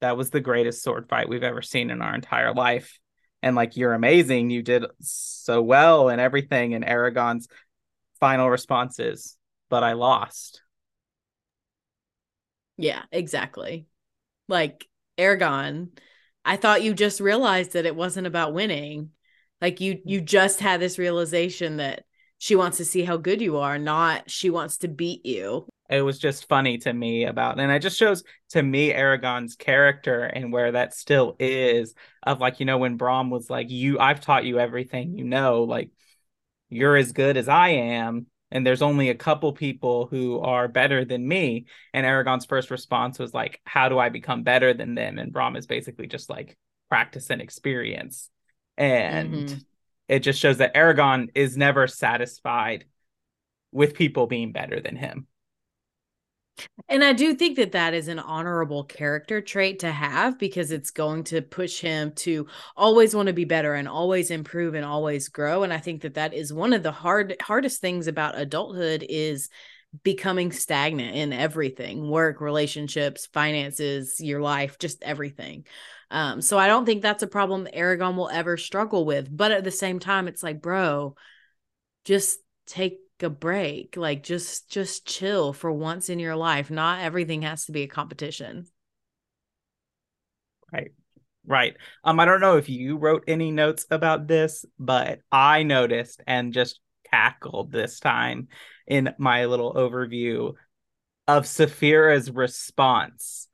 that 0.00 0.16
was 0.16 0.30
the 0.30 0.40
greatest 0.40 0.82
sword 0.82 1.08
fight 1.08 1.28
we've 1.28 1.42
ever 1.42 1.62
seen 1.62 1.90
in 1.90 2.00
our 2.00 2.14
entire 2.14 2.54
life. 2.54 2.98
And 3.42 3.54
like 3.54 3.76
you're 3.76 3.94
amazing, 3.94 4.50
you 4.50 4.62
did 4.62 4.84
so 5.00 5.62
well 5.62 6.08
and 6.08 6.20
everything 6.20 6.74
and 6.74 6.84
Eragon's 6.84 7.48
final 8.18 8.48
response 8.48 8.98
is, 8.98 9.36
but 9.68 9.82
I 9.82 9.92
lost. 9.94 10.62
Yeah, 12.76 13.02
exactly. 13.12 13.86
Like 14.48 14.86
Eragon, 15.18 15.90
I 16.44 16.56
thought 16.56 16.82
you 16.82 16.94
just 16.94 17.20
realized 17.20 17.72
that 17.72 17.86
it 17.86 17.94
wasn't 17.94 18.26
about 18.26 18.54
winning. 18.54 19.10
Like 19.60 19.80
you 19.80 19.94
mm. 19.96 20.02
you 20.04 20.20
just 20.20 20.60
had 20.60 20.80
this 20.80 20.98
realization 20.98 21.78
that 21.78 22.04
she 22.38 22.56
wants 22.56 22.78
to 22.78 22.84
see 22.84 23.02
how 23.02 23.16
good 23.16 23.40
you 23.40 23.58
are, 23.58 23.78
not 23.78 24.30
she 24.30 24.50
wants 24.50 24.78
to 24.78 24.88
beat 24.88 25.26
you. 25.26 25.66
It 25.88 26.02
was 26.02 26.18
just 26.18 26.48
funny 26.48 26.78
to 26.78 26.92
me 26.92 27.24
about 27.24 27.58
and 27.58 27.70
it 27.72 27.80
just 27.80 27.98
shows 27.98 28.22
to 28.50 28.62
me 28.62 28.92
Eragon's 28.92 29.56
character 29.56 30.22
and 30.22 30.52
where 30.52 30.72
that 30.72 30.94
still 30.94 31.36
is 31.38 31.94
of 32.22 32.40
like, 32.40 32.60
you 32.60 32.66
know, 32.66 32.78
when 32.78 32.96
Brom 32.96 33.28
was 33.30 33.50
like, 33.50 33.70
You 33.70 33.98
I've 33.98 34.20
taught 34.20 34.44
you 34.44 34.58
everything 34.58 35.18
you 35.18 35.24
know, 35.24 35.64
like 35.64 35.90
you're 36.68 36.96
as 36.96 37.12
good 37.12 37.36
as 37.36 37.48
I 37.48 37.70
am 37.70 38.26
and 38.52 38.66
there's 38.66 38.82
only 38.82 39.10
a 39.10 39.14
couple 39.14 39.52
people 39.52 40.06
who 40.06 40.40
are 40.40 40.66
better 40.66 41.04
than 41.04 41.26
me. 41.26 41.66
And 41.94 42.04
Eragon's 42.04 42.46
first 42.46 42.70
response 42.70 43.18
was 43.18 43.32
like, 43.32 43.60
How 43.64 43.88
do 43.88 43.98
I 43.98 44.08
become 44.08 44.42
better 44.42 44.74
than 44.74 44.94
them? 44.94 45.18
And 45.18 45.32
Brom 45.32 45.56
is 45.56 45.66
basically 45.66 46.06
just 46.06 46.28
like 46.28 46.56
practice 46.88 47.30
and 47.30 47.40
experience. 47.40 48.30
And 48.80 49.34
mm-hmm. 49.34 49.58
it 50.08 50.20
just 50.20 50.40
shows 50.40 50.56
that 50.56 50.74
Eragon 50.74 51.28
is 51.34 51.56
never 51.56 51.86
satisfied 51.86 52.86
with 53.72 53.94
people 53.94 54.26
being 54.26 54.52
better 54.52 54.80
than 54.80 54.96
him. 54.96 55.26
And 56.88 57.04
I 57.04 57.12
do 57.12 57.34
think 57.34 57.56
that 57.56 57.72
that 57.72 57.94
is 57.94 58.08
an 58.08 58.18
honorable 58.18 58.84
character 58.84 59.40
trait 59.40 59.80
to 59.80 59.92
have 59.92 60.38
because 60.38 60.70
it's 60.70 60.90
going 60.90 61.24
to 61.24 61.42
push 61.42 61.80
him 61.80 62.12
to 62.16 62.46
always 62.76 63.14
want 63.14 63.28
to 63.28 63.32
be 63.32 63.44
better 63.44 63.74
and 63.74 63.88
always 63.88 64.30
improve 64.30 64.74
and 64.74 64.84
always 64.84 65.28
grow. 65.28 65.62
And 65.62 65.72
I 65.72 65.78
think 65.78 66.02
that 66.02 66.14
that 66.14 66.34
is 66.34 66.52
one 66.52 66.72
of 66.72 66.82
the 66.82 66.92
hard 66.92 67.36
hardest 67.42 67.80
things 67.80 68.06
about 68.06 68.38
adulthood 68.38 69.04
is 69.08 69.50
becoming 70.04 70.52
stagnant 70.52 71.16
in 71.16 71.32
everything 71.32 72.08
work 72.08 72.40
relationships 72.40 73.26
finances 73.26 74.20
your 74.20 74.40
life 74.40 74.78
just 74.78 75.02
everything. 75.02 75.66
Um 76.10 76.40
so 76.40 76.58
i 76.58 76.66
don't 76.66 76.86
think 76.86 77.02
that's 77.02 77.22
a 77.22 77.28
problem 77.28 77.68
eragon 77.74 78.16
will 78.16 78.28
ever 78.30 78.56
struggle 78.56 79.04
with 79.04 79.28
but 79.34 79.52
at 79.52 79.64
the 79.64 79.70
same 79.70 79.98
time 79.98 80.28
it's 80.28 80.42
like 80.42 80.60
bro 80.60 81.14
just 82.04 82.38
take 82.66 82.98
a 83.22 83.30
break 83.30 83.96
like 83.96 84.22
just 84.22 84.70
just 84.70 85.06
chill 85.06 85.52
for 85.52 85.70
once 85.70 86.08
in 86.08 86.18
your 86.18 86.36
life. 86.36 86.70
Not 86.70 87.00
everything 87.00 87.42
has 87.42 87.66
to 87.66 87.72
be 87.72 87.82
a 87.82 87.88
competition. 87.88 88.66
Right. 90.72 90.92
Right. 91.46 91.76
Um 92.04 92.20
i 92.20 92.24
don't 92.24 92.40
know 92.40 92.56
if 92.56 92.68
you 92.68 92.96
wrote 92.96 93.24
any 93.26 93.50
notes 93.50 93.86
about 93.90 94.26
this 94.26 94.64
but 94.78 95.20
i 95.32 95.62
noticed 95.62 96.22
and 96.26 96.52
just 96.52 96.80
cackled 97.10 97.72
this 97.72 97.98
time 97.98 98.48
in 98.90 99.14
my 99.18 99.46
little 99.46 99.72
overview 99.72 100.54
of 101.28 101.44
Saphira's 101.44 102.30
response 102.30 103.48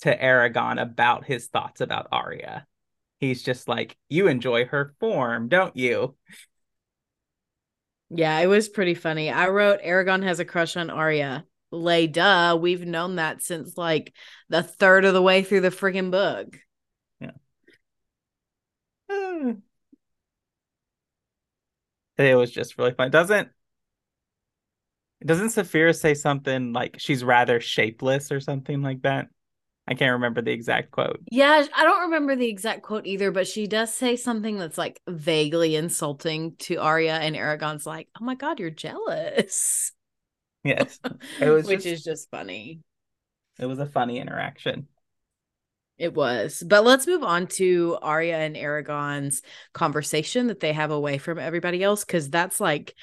to 0.00 0.14
Eragon 0.14 0.82
about 0.82 1.24
his 1.24 1.46
thoughts 1.46 1.80
about 1.80 2.08
Arya. 2.10 2.66
He's 3.20 3.42
just 3.42 3.68
like, 3.68 3.96
You 4.08 4.26
enjoy 4.26 4.64
her 4.66 4.94
form, 4.98 5.48
don't 5.48 5.76
you? 5.76 6.16
Yeah, 8.10 8.36
it 8.40 8.48
was 8.48 8.68
pretty 8.68 8.94
funny. 8.94 9.30
I 9.30 9.48
wrote 9.48 9.80
Eragon 9.80 10.24
has 10.24 10.40
a 10.40 10.44
crush 10.44 10.76
on 10.76 10.90
Arya. 10.90 11.44
Lay 11.70 12.08
duh. 12.08 12.58
We've 12.60 12.84
known 12.84 13.16
that 13.16 13.42
since 13.42 13.78
like 13.78 14.12
the 14.48 14.64
third 14.64 15.04
of 15.04 15.14
the 15.14 15.22
way 15.22 15.44
through 15.44 15.60
the 15.60 15.68
freaking 15.68 16.10
book. 16.10 16.58
Yeah. 17.20 17.30
it 22.18 22.34
was 22.34 22.50
just 22.50 22.76
really 22.76 22.94
fun. 22.94 23.12
Doesn't 23.12 23.50
doesn't 25.24 25.48
Saphira 25.48 25.96
say 25.98 26.14
something 26.14 26.72
like 26.72 26.96
she's 26.98 27.22
rather 27.22 27.60
shapeless 27.60 28.32
or 28.32 28.40
something 28.40 28.82
like 28.82 29.02
that? 29.02 29.28
I 29.86 29.94
can't 29.94 30.12
remember 30.12 30.40
the 30.40 30.52
exact 30.52 30.92
quote. 30.92 31.20
Yeah, 31.30 31.66
I 31.74 31.84
don't 31.84 32.02
remember 32.02 32.36
the 32.36 32.48
exact 32.48 32.82
quote 32.82 33.06
either, 33.06 33.32
but 33.32 33.48
she 33.48 33.66
does 33.66 33.92
say 33.92 34.14
something 34.14 34.56
that's 34.56 34.78
like 34.78 35.00
vaguely 35.08 35.74
insulting 35.74 36.54
to 36.60 36.76
Arya, 36.76 37.14
and 37.14 37.34
Eragon's 37.34 37.86
like, 37.86 38.08
"Oh 38.20 38.24
my 38.24 38.36
god, 38.36 38.60
you're 38.60 38.70
jealous." 38.70 39.92
Yes, 40.62 41.00
it 41.40 41.50
was, 41.50 41.66
which 41.66 41.82
just, 41.82 41.86
is 41.86 42.04
just 42.04 42.30
funny. 42.30 42.80
It 43.58 43.66
was 43.66 43.78
a 43.78 43.86
funny 43.86 44.20
interaction. 44.20 44.86
It 45.98 46.14
was, 46.14 46.62
but 46.66 46.84
let's 46.84 47.06
move 47.06 47.22
on 47.22 47.46
to 47.48 47.98
Arya 48.00 48.38
and 48.38 48.56
Eragon's 48.56 49.42
conversation 49.74 50.46
that 50.46 50.60
they 50.60 50.72
have 50.72 50.90
away 50.90 51.18
from 51.18 51.38
everybody 51.38 51.82
else, 51.82 52.04
because 52.04 52.30
that's 52.30 52.60
like 52.60 52.94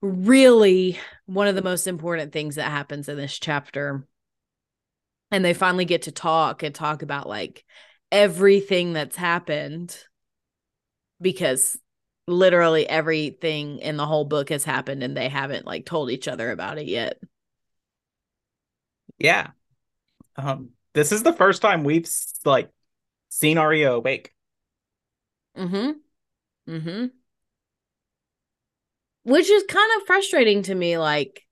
really 0.00 0.98
one 1.26 1.48
of 1.48 1.54
the 1.54 1.62
most 1.62 1.86
important 1.86 2.32
things 2.32 2.56
that 2.56 2.70
happens 2.70 3.08
in 3.08 3.16
this 3.16 3.38
chapter 3.38 4.06
and 5.30 5.44
they 5.44 5.54
finally 5.54 5.84
get 5.84 6.02
to 6.02 6.12
talk 6.12 6.62
and 6.62 6.74
talk 6.74 7.02
about 7.02 7.28
like 7.28 7.64
everything 8.12 8.92
that's 8.92 9.16
happened 9.16 9.96
because 11.20 11.78
literally 12.26 12.88
everything 12.88 13.78
in 13.78 13.96
the 13.96 14.06
whole 14.06 14.24
book 14.24 14.48
has 14.50 14.64
happened 14.64 15.02
and 15.02 15.16
they 15.16 15.28
haven't 15.28 15.66
like 15.66 15.84
told 15.84 16.10
each 16.10 16.28
other 16.28 16.50
about 16.50 16.78
it 16.78 16.86
yet. 16.86 17.18
Yeah. 19.18 19.48
Um 20.36 20.70
this 20.92 21.10
is 21.10 21.22
the 21.22 21.32
first 21.32 21.60
time 21.62 21.84
we've 21.84 22.08
like 22.44 22.70
seen 23.28 23.58
Arya 23.58 23.92
awake. 23.92 24.32
Mhm. 25.56 26.00
Mhm. 26.68 27.12
Which 29.24 29.50
is 29.50 29.64
kind 29.68 29.90
of 29.96 30.06
frustrating 30.06 30.62
to 30.64 30.74
me 30.74 30.98
like 30.98 31.42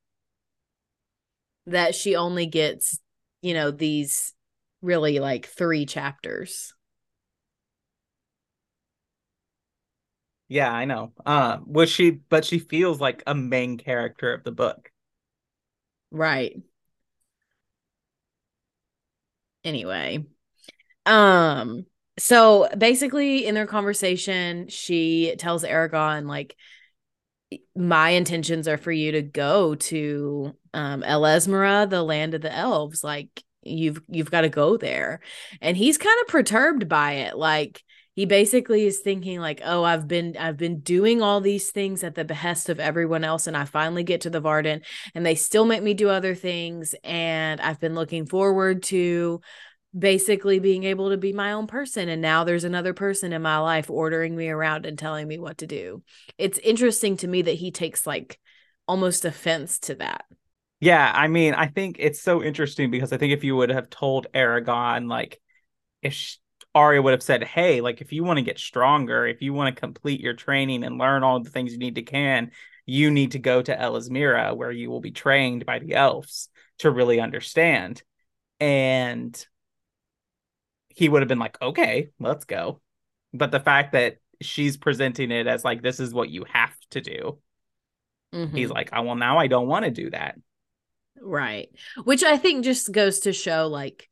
that 1.66 1.94
she 1.94 2.16
only 2.16 2.46
gets 2.46 2.98
you 3.42 3.54
know, 3.54 3.70
these 3.72 4.32
really 4.80 5.18
like 5.18 5.46
three 5.46 5.84
chapters. 5.84 6.72
Yeah, 10.48 10.72
I 10.72 10.84
know. 10.84 11.12
Um, 11.26 11.64
was 11.66 11.90
she 11.90 12.10
but 12.10 12.44
she 12.44 12.58
feels 12.58 13.00
like 13.00 13.22
a 13.26 13.34
main 13.34 13.78
character 13.78 14.32
of 14.32 14.44
the 14.44 14.52
book. 14.52 14.90
Right. 16.10 16.62
Anyway. 19.64 20.24
Um 21.06 21.86
so 22.18 22.68
basically 22.78 23.46
in 23.46 23.54
their 23.54 23.66
conversation 23.66 24.68
she 24.68 25.34
tells 25.38 25.64
eragon 25.64 26.26
like 26.28 26.56
my 27.76 28.10
intentions 28.10 28.68
are 28.68 28.78
for 28.78 28.92
you 28.92 29.12
to 29.12 29.22
go 29.22 29.74
to 29.74 30.56
um 30.74 31.02
Ellesméra, 31.02 31.88
the 31.88 32.02
land 32.02 32.34
of 32.34 32.42
the 32.42 32.54
elves. 32.54 33.02
Like 33.04 33.42
you've 33.62 34.00
you've 34.08 34.30
got 34.30 34.42
to 34.42 34.48
go 34.48 34.76
there. 34.76 35.20
And 35.60 35.76
he's 35.76 35.98
kind 35.98 36.18
of 36.22 36.28
perturbed 36.28 36.88
by 36.88 37.12
it. 37.12 37.36
Like 37.36 37.82
he 38.14 38.26
basically 38.26 38.84
is 38.86 39.00
thinking 39.00 39.40
like, 39.40 39.62
"Oh, 39.64 39.84
I've 39.84 40.06
been 40.06 40.36
I've 40.36 40.58
been 40.58 40.80
doing 40.80 41.22
all 41.22 41.40
these 41.40 41.70
things 41.70 42.04
at 42.04 42.14
the 42.14 42.24
behest 42.24 42.68
of 42.68 42.78
everyone 42.80 43.24
else 43.24 43.46
and 43.46 43.56
I 43.56 43.64
finally 43.64 44.04
get 44.04 44.22
to 44.22 44.30
the 44.30 44.40
Varden 44.40 44.82
and 45.14 45.24
they 45.24 45.34
still 45.34 45.64
make 45.64 45.82
me 45.82 45.94
do 45.94 46.08
other 46.10 46.34
things 46.34 46.94
and 47.04 47.60
I've 47.60 47.80
been 47.80 47.94
looking 47.94 48.26
forward 48.26 48.82
to 48.84 49.40
basically 49.96 50.58
being 50.58 50.84
able 50.84 51.10
to 51.10 51.16
be 51.16 51.32
my 51.32 51.52
own 51.52 51.66
person 51.66 52.08
and 52.08 52.22
now 52.22 52.44
there's 52.44 52.64
another 52.64 52.94
person 52.94 53.32
in 53.32 53.42
my 53.42 53.58
life 53.58 53.90
ordering 53.90 54.34
me 54.34 54.48
around 54.48 54.86
and 54.86 54.98
telling 54.98 55.28
me 55.28 55.38
what 55.38 55.58
to 55.58 55.66
do 55.66 56.02
it's 56.38 56.58
interesting 56.58 57.16
to 57.16 57.28
me 57.28 57.42
that 57.42 57.52
he 57.52 57.70
takes 57.70 58.06
like 58.06 58.40
almost 58.88 59.26
offense 59.26 59.78
to 59.78 59.94
that 59.94 60.24
yeah 60.80 61.12
i 61.14 61.28
mean 61.28 61.52
i 61.52 61.66
think 61.66 61.96
it's 61.98 62.22
so 62.22 62.42
interesting 62.42 62.90
because 62.90 63.12
i 63.12 63.18
think 63.18 63.34
if 63.34 63.44
you 63.44 63.54
would 63.54 63.68
have 63.68 63.90
told 63.90 64.26
eragon 64.34 65.10
like 65.10 65.38
if 66.00 66.14
she, 66.14 66.38
Arya 66.74 67.02
would 67.02 67.12
have 67.12 67.22
said, 67.22 67.44
"Hey, 67.44 67.80
like 67.80 68.00
if 68.00 68.12
you 68.12 68.24
want 68.24 68.38
to 68.38 68.44
get 68.44 68.58
stronger, 68.58 69.26
if 69.26 69.42
you 69.42 69.52
want 69.52 69.74
to 69.74 69.80
complete 69.80 70.20
your 70.20 70.34
training 70.34 70.84
and 70.84 70.98
learn 70.98 71.22
all 71.22 71.38
the 71.40 71.50
things 71.50 71.72
you 71.72 71.78
need 71.78 71.96
to 71.96 72.02
can, 72.02 72.50
you 72.86 73.10
need 73.10 73.32
to 73.32 73.38
go 73.38 73.60
to 73.62 73.76
Ellesméra 73.76 74.56
where 74.56 74.72
you 74.72 74.90
will 74.90 75.00
be 75.00 75.10
trained 75.10 75.66
by 75.66 75.78
the 75.78 75.94
elves 75.94 76.48
to 76.78 76.90
really 76.90 77.20
understand." 77.20 78.02
And 78.58 79.46
he 80.96 81.08
would 81.08 81.22
have 81.22 81.28
been 81.28 81.38
like, 81.38 81.60
okay, 81.60 82.10
let's 82.18 82.44
go. 82.44 82.80
But 83.32 83.50
the 83.50 83.60
fact 83.60 83.92
that 83.92 84.16
she's 84.40 84.76
presenting 84.76 85.30
it 85.30 85.46
as 85.46 85.64
like, 85.64 85.82
this 85.82 86.00
is 86.00 86.12
what 86.12 86.30
you 86.30 86.44
have 86.52 86.74
to 86.90 87.00
do, 87.00 87.38
mm-hmm. 88.34 88.56
he's 88.56 88.70
like, 88.70 88.90
oh, 88.92 89.02
well, 89.02 89.14
now 89.14 89.38
I 89.38 89.46
don't 89.46 89.68
want 89.68 89.84
to 89.84 89.90
do 89.90 90.10
that. 90.10 90.36
Right. 91.20 91.68
Which 92.04 92.22
I 92.22 92.36
think 92.36 92.64
just 92.64 92.90
goes 92.90 93.20
to 93.20 93.32
show 93.32 93.68
like 93.68 94.08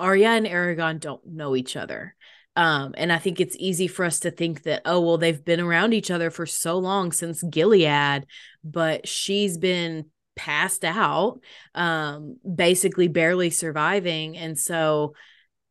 Arya 0.00 0.30
and 0.30 0.46
Eragon 0.46 1.00
don't 1.00 1.24
know 1.26 1.56
each 1.56 1.76
other. 1.76 2.14
Um, 2.56 2.94
and 2.96 3.12
I 3.12 3.18
think 3.18 3.38
it's 3.40 3.56
easy 3.58 3.86
for 3.86 4.04
us 4.04 4.20
to 4.20 4.32
think 4.32 4.64
that, 4.64 4.82
oh, 4.84 5.00
well, 5.00 5.16
they've 5.16 5.44
been 5.44 5.60
around 5.60 5.94
each 5.94 6.10
other 6.10 6.28
for 6.30 6.44
so 6.44 6.78
long 6.78 7.12
since 7.12 7.40
Gilead, 7.42 8.26
but 8.64 9.06
she's 9.06 9.56
been 9.56 10.06
passed 10.34 10.84
out, 10.84 11.40
um, 11.76 12.36
basically 12.52 13.06
barely 13.06 13.50
surviving. 13.50 14.36
And 14.36 14.58
so 14.58 15.14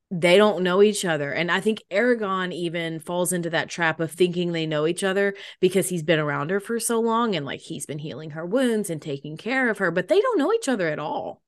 they 0.10 0.38
don't 0.38 0.64
know 0.64 0.82
each 0.82 1.04
other. 1.04 1.34
And 1.34 1.52
I 1.52 1.60
think 1.60 1.84
Eragon 1.92 2.54
even 2.54 3.00
falls 3.00 3.34
into 3.34 3.50
that 3.50 3.70
trap 3.70 4.00
of 4.00 4.12
thinking 4.12 4.52
they 4.52 4.66
know 4.66 4.88
each 4.88 5.04
other 5.04 5.34
because 5.60 5.90
he's 5.90 6.04
been 6.04 6.20
around 6.20 6.50
her 6.50 6.60
for 6.60 6.80
so 6.80 7.00
long 7.00 7.36
and 7.36 7.46
like 7.46 7.60
he's 7.60 7.86
been 7.86 8.00
healing 8.00 8.32
her 8.32 8.46
wounds 8.46 8.90
and 8.90 9.02
taking 9.02 9.36
care 9.36 9.70
of 9.70 9.80
her, 9.80 9.92
but 9.92 10.08
they 10.08 10.22
don't 10.22 10.38
know 10.38 10.54
each 10.54 10.70
other 10.70 10.88
at 10.88 11.00
all. 11.00 11.42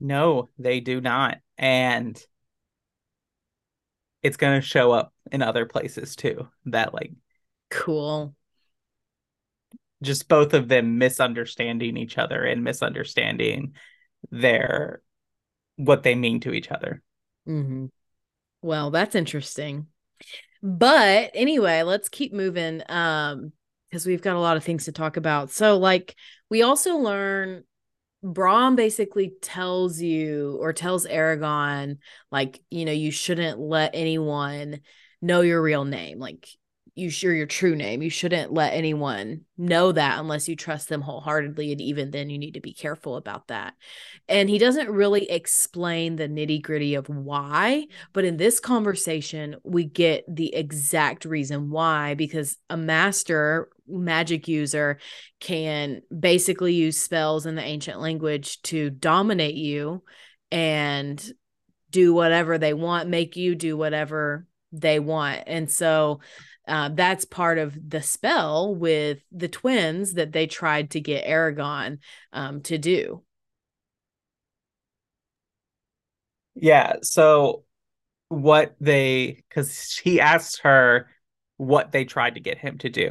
No, 0.00 0.50
they 0.58 0.78
do 0.78 1.00
not. 1.00 1.38
And 1.56 2.20
it's 4.22 4.36
going 4.36 4.60
to 4.60 4.66
show 4.66 4.92
up 4.92 5.12
in 5.32 5.42
other 5.42 5.66
places 5.66 6.14
too. 6.14 6.48
That 6.66 6.94
like 6.94 7.12
cool. 7.70 8.34
Just 10.00 10.28
both 10.28 10.54
of 10.54 10.68
them 10.68 10.98
misunderstanding 10.98 11.96
each 11.96 12.18
other 12.18 12.44
and 12.44 12.62
misunderstanding 12.62 13.74
their 14.30 15.02
what 15.78 16.02
they 16.02 16.14
mean 16.14 16.40
to 16.40 16.52
each 16.52 16.70
other. 16.70 17.02
Mm-hmm. 17.48 17.86
Well, 18.60 18.90
that's 18.90 19.14
interesting. 19.14 19.86
But 20.62 21.30
anyway, 21.34 21.82
let's 21.82 22.08
keep 22.08 22.32
moving 22.32 22.82
um 22.88 23.52
because 23.88 24.04
we've 24.04 24.20
got 24.20 24.36
a 24.36 24.40
lot 24.40 24.58
of 24.58 24.64
things 24.64 24.84
to 24.84 24.92
talk 24.92 25.16
about. 25.16 25.50
So 25.50 25.78
like 25.78 26.14
we 26.50 26.62
also 26.62 26.96
learn 26.96 27.64
Brom 28.22 28.74
basically 28.74 29.32
tells 29.40 30.00
you 30.00 30.58
or 30.60 30.72
tells 30.72 31.06
Eragon 31.06 31.98
like, 32.32 32.60
you 32.68 32.84
know, 32.84 32.92
you 32.92 33.12
shouldn't 33.12 33.60
let 33.60 33.92
anyone 33.94 34.80
know 35.22 35.40
your 35.40 35.62
real 35.62 35.84
name. 35.84 36.18
Like 36.18 36.48
you 36.98 37.10
sure 37.10 37.32
your 37.32 37.46
true 37.46 37.76
name. 37.76 38.02
You 38.02 38.10
shouldn't 38.10 38.52
let 38.52 38.74
anyone 38.74 39.42
know 39.56 39.92
that 39.92 40.18
unless 40.18 40.48
you 40.48 40.56
trust 40.56 40.88
them 40.88 41.00
wholeheartedly. 41.00 41.72
And 41.72 41.80
even 41.80 42.10
then, 42.10 42.30
you 42.30 42.38
need 42.38 42.54
to 42.54 42.60
be 42.60 42.72
careful 42.72 43.16
about 43.16 43.48
that. 43.48 43.74
And 44.28 44.50
he 44.50 44.58
doesn't 44.58 44.90
really 44.90 45.30
explain 45.30 46.16
the 46.16 46.28
nitty 46.28 46.62
gritty 46.62 46.94
of 46.94 47.08
why. 47.08 47.86
But 48.12 48.24
in 48.24 48.36
this 48.36 48.60
conversation, 48.60 49.56
we 49.64 49.84
get 49.84 50.24
the 50.28 50.54
exact 50.54 51.24
reason 51.24 51.70
why 51.70 52.14
because 52.14 52.56
a 52.68 52.76
master 52.76 53.68
magic 53.86 54.48
user 54.48 54.98
can 55.40 56.02
basically 56.16 56.74
use 56.74 56.98
spells 56.98 57.46
in 57.46 57.54
the 57.54 57.62
ancient 57.62 58.00
language 58.00 58.60
to 58.62 58.90
dominate 58.90 59.54
you 59.54 60.02
and 60.50 61.32
do 61.90 62.12
whatever 62.12 62.58
they 62.58 62.74
want, 62.74 63.08
make 63.08 63.36
you 63.36 63.54
do 63.54 63.76
whatever 63.76 64.46
they 64.72 65.00
want. 65.00 65.44
And 65.46 65.70
so 65.70 66.20
uh, 66.68 66.90
that's 66.92 67.24
part 67.24 67.58
of 67.58 67.76
the 67.88 68.02
spell 68.02 68.74
with 68.74 69.18
the 69.32 69.48
twins 69.48 70.14
that 70.14 70.32
they 70.32 70.46
tried 70.46 70.90
to 70.90 71.00
get 71.00 71.26
Eragon 71.26 71.98
um, 72.32 72.60
to 72.62 72.78
do. 72.78 73.22
Yeah. 76.54 76.96
So 77.02 77.64
what 78.28 78.74
they, 78.80 79.42
because 79.48 79.96
he 79.96 80.20
asked 80.20 80.60
her 80.62 81.08
what 81.56 81.92
they 81.92 82.04
tried 82.04 82.34
to 82.34 82.40
get 82.40 82.58
him 82.58 82.78
to 82.78 82.90
do. 82.90 83.10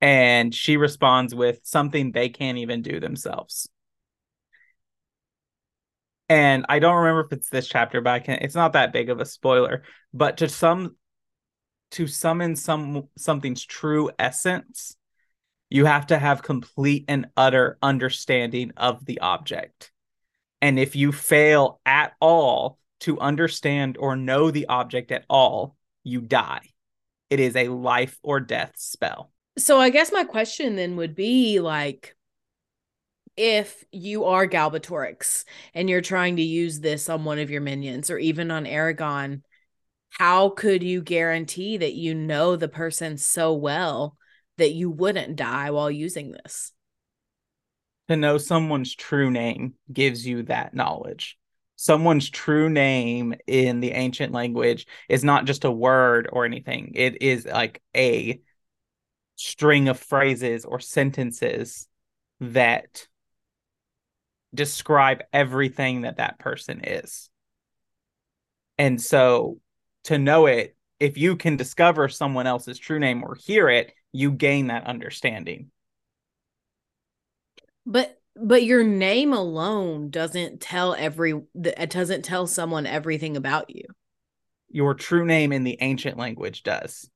And 0.00 0.54
she 0.54 0.76
responds 0.76 1.34
with 1.34 1.60
something 1.62 2.10
they 2.10 2.28
can't 2.28 2.58
even 2.58 2.82
do 2.82 3.00
themselves. 3.00 3.68
And 6.28 6.66
I 6.68 6.78
don't 6.78 6.96
remember 6.96 7.20
if 7.20 7.32
it's 7.32 7.50
this 7.50 7.68
chapter, 7.68 8.00
but 8.00 8.10
I 8.10 8.18
can 8.20 8.38
it's 8.40 8.54
not 8.54 8.72
that 8.72 8.92
big 8.92 9.10
of 9.10 9.20
a 9.20 9.24
spoiler. 9.26 9.82
But 10.14 10.38
to 10.38 10.48
some 10.48 10.96
to 11.92 12.06
summon 12.06 12.56
some 12.56 13.08
something's 13.16 13.64
true 13.64 14.10
essence, 14.18 14.96
you 15.70 15.84
have 15.84 16.06
to 16.08 16.18
have 16.18 16.42
complete 16.42 17.04
and 17.08 17.26
utter 17.36 17.78
understanding 17.82 18.72
of 18.76 19.04
the 19.04 19.20
object. 19.20 19.90
And 20.60 20.78
if 20.78 20.94
you 20.94 21.12
fail 21.12 21.80
at 21.86 22.12
all 22.20 22.78
to 23.00 23.18
understand 23.18 23.96
or 23.98 24.16
know 24.16 24.50
the 24.50 24.66
object 24.66 25.10
at 25.10 25.24
all, 25.28 25.76
you 26.04 26.20
die. 26.20 26.68
It 27.30 27.40
is 27.40 27.56
a 27.56 27.68
life 27.68 28.18
or 28.22 28.40
death 28.40 28.72
spell. 28.76 29.32
So 29.58 29.80
I 29.80 29.90
guess 29.90 30.12
my 30.12 30.24
question 30.24 30.76
then 30.76 30.96
would 30.96 31.14
be 31.14 31.60
like 31.60 32.14
if 33.36 33.84
you 33.92 34.24
are 34.26 34.46
Galbatorix 34.46 35.44
and 35.74 35.88
you're 35.88 36.00
trying 36.00 36.36
to 36.36 36.42
use 36.42 36.80
this 36.80 37.08
on 37.08 37.24
one 37.24 37.38
of 37.38 37.50
your 37.50 37.60
minions 37.60 38.10
or 38.10 38.18
even 38.18 38.50
on 38.50 38.66
Aragorn, 38.66 39.42
how 40.18 40.50
could 40.50 40.82
you 40.82 41.02
guarantee 41.02 41.78
that 41.78 41.94
you 41.94 42.14
know 42.14 42.56
the 42.56 42.68
person 42.68 43.16
so 43.16 43.54
well 43.54 44.16
that 44.58 44.72
you 44.72 44.90
wouldn't 44.90 45.36
die 45.36 45.70
while 45.70 45.90
using 45.90 46.32
this? 46.32 46.72
To 48.08 48.16
know 48.16 48.36
someone's 48.36 48.94
true 48.94 49.30
name 49.30 49.74
gives 49.90 50.26
you 50.26 50.42
that 50.44 50.74
knowledge. 50.74 51.38
Someone's 51.76 52.28
true 52.28 52.68
name 52.68 53.34
in 53.46 53.80
the 53.80 53.92
ancient 53.92 54.32
language 54.32 54.86
is 55.08 55.24
not 55.24 55.46
just 55.46 55.64
a 55.64 55.72
word 55.72 56.28
or 56.30 56.44
anything, 56.44 56.92
it 56.94 57.22
is 57.22 57.46
like 57.46 57.82
a 57.96 58.40
string 59.36 59.88
of 59.88 59.98
phrases 59.98 60.64
or 60.66 60.78
sentences 60.78 61.88
that 62.40 63.08
describe 64.54 65.22
everything 65.32 66.02
that 66.02 66.18
that 66.18 66.38
person 66.38 66.82
is. 66.84 67.30
And 68.76 69.00
so 69.00 69.58
to 70.04 70.18
know 70.18 70.46
it, 70.46 70.76
if 71.00 71.18
you 71.18 71.36
can 71.36 71.56
discover 71.56 72.08
someone 72.08 72.46
else's 72.46 72.78
true 72.78 72.98
name 72.98 73.24
or 73.24 73.34
hear 73.34 73.68
it, 73.68 73.92
you 74.12 74.30
gain 74.30 74.68
that 74.68 74.86
understanding. 74.86 75.70
But 77.84 78.18
but 78.34 78.62
your 78.62 78.82
name 78.82 79.32
alone 79.32 80.10
doesn't 80.10 80.60
tell 80.60 80.94
every 80.94 81.40
it 81.54 81.90
doesn't 81.90 82.22
tell 82.22 82.46
someone 82.46 82.86
everything 82.86 83.36
about 83.36 83.74
you. 83.74 83.84
Your 84.70 84.94
true 84.94 85.26
name 85.26 85.52
in 85.52 85.64
the 85.64 85.76
ancient 85.80 86.16
language 86.16 86.62
does. 86.62 87.10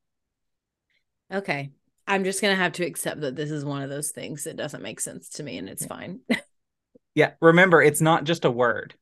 Okay. 1.33 1.71
I'm 2.09 2.25
just 2.25 2.41
going 2.41 2.55
to 2.55 2.63
have 2.63 2.73
to 2.75 2.85
accept 2.85 3.23
that 3.23 3.35
this 3.35 3.51
is 3.51 3.65
one 3.65 3.83
of 3.83 3.91
those 3.91 4.11
things 4.11 4.45
that 4.45 4.57
doesn't 4.57 4.83
make 4.83 5.01
sense 5.01 5.29
to 5.31 5.43
me 5.43 5.59
and 5.59 5.69
it's 5.69 5.87
fine. 5.87 6.21
yeah, 7.15 7.33
remember 7.41 7.83
it's 7.83 8.01
not 8.01 8.25
just 8.25 8.45
a 8.45 8.51
word. 8.51 8.95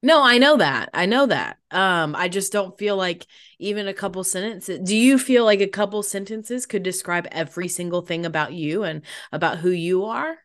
No, 0.00 0.22
I 0.22 0.38
know 0.38 0.56
that. 0.58 0.90
I 0.94 1.06
know 1.06 1.26
that. 1.26 1.58
Um, 1.72 2.14
I 2.14 2.28
just 2.28 2.52
don't 2.52 2.78
feel 2.78 2.96
like 2.96 3.26
even 3.58 3.88
a 3.88 3.94
couple 3.94 4.22
sentences. 4.22 4.78
Do 4.82 4.96
you 4.96 5.18
feel 5.18 5.44
like 5.44 5.60
a 5.60 5.66
couple 5.66 6.02
sentences 6.04 6.66
could 6.66 6.84
describe 6.84 7.26
every 7.32 7.66
single 7.68 8.02
thing 8.02 8.24
about 8.24 8.52
you 8.52 8.84
and 8.84 9.02
about 9.32 9.58
who 9.58 9.70
you 9.70 10.04
are? 10.04 10.38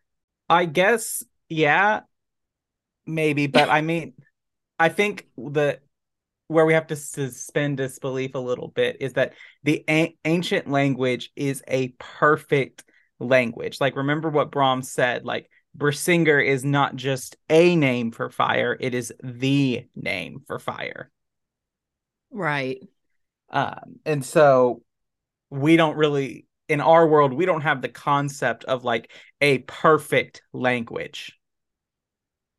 I 0.49 0.65
guess, 0.65 1.23
yeah, 1.49 2.01
maybe. 3.05 3.47
But 3.47 3.69
I 3.69 3.81
mean, 3.81 4.13
I 4.79 4.89
think 4.89 5.27
the 5.37 5.79
where 6.47 6.65
we 6.65 6.73
have 6.73 6.87
to 6.87 6.95
suspend 6.95 7.77
disbelief 7.77 8.35
a 8.35 8.39
little 8.39 8.69
bit 8.69 8.97
is 9.01 9.13
that 9.13 9.33
the 9.63 9.83
a- 9.89 10.15
ancient 10.25 10.69
language 10.69 11.31
is 11.35 11.63
a 11.67 11.89
perfect 11.99 12.83
language. 13.19 13.81
Like 13.81 13.95
remember 13.95 14.29
what 14.29 14.51
Brahms 14.51 14.91
said, 14.91 15.25
like 15.25 15.49
Brisingr 15.77 16.45
is 16.45 16.63
not 16.63 16.95
just 16.95 17.35
a 17.49 17.75
name 17.75 18.11
for 18.11 18.29
fire, 18.29 18.77
it 18.79 18.93
is 18.93 19.13
the 19.23 19.85
name 19.95 20.41
for 20.45 20.59
fire. 20.59 21.09
Right. 22.31 22.79
Um, 23.49 23.99
and 24.05 24.25
so 24.25 24.83
we 25.49 25.77
don't 25.77 25.97
really 25.97 26.47
in 26.69 26.81
our 26.81 27.05
world 27.05 27.33
we 27.33 27.45
don't 27.45 27.61
have 27.61 27.81
the 27.81 27.89
concept 27.89 28.63
of 28.63 28.83
like 28.83 29.11
a 29.41 29.59
perfect 29.59 30.41
language 30.53 31.37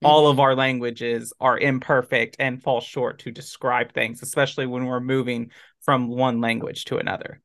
all 0.04 0.28
of 0.28 0.38
our 0.38 0.54
languages 0.54 1.32
are 1.40 1.58
imperfect 1.58 2.36
and 2.38 2.62
fall 2.62 2.80
short 2.80 3.20
to 3.20 3.30
describe 3.30 3.92
things, 3.92 4.22
especially 4.22 4.66
when 4.66 4.84
we're 4.84 5.00
moving 5.00 5.50
from 5.80 6.08
one 6.08 6.40
language 6.40 6.84
to 6.86 6.98
another. 6.98 7.40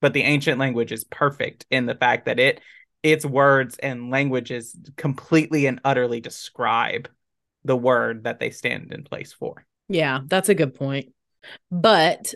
But 0.00 0.12
the 0.12 0.22
ancient 0.22 0.58
language 0.58 0.92
is 0.92 1.04
perfect 1.04 1.66
in 1.70 1.86
the 1.86 1.94
fact 1.94 2.26
that 2.26 2.38
it 2.38 2.60
its 3.02 3.24
words 3.24 3.76
and 3.78 4.10
languages 4.10 4.76
completely 4.96 5.66
and 5.66 5.80
utterly 5.84 6.20
describe 6.20 7.08
the 7.64 7.76
word 7.76 8.24
that 8.24 8.40
they 8.40 8.50
stand 8.50 8.92
in 8.92 9.04
place 9.04 9.32
for. 9.32 9.64
Yeah, 9.88 10.20
that's 10.26 10.48
a 10.48 10.54
good 10.54 10.74
point. 10.74 11.12
But 11.70 12.34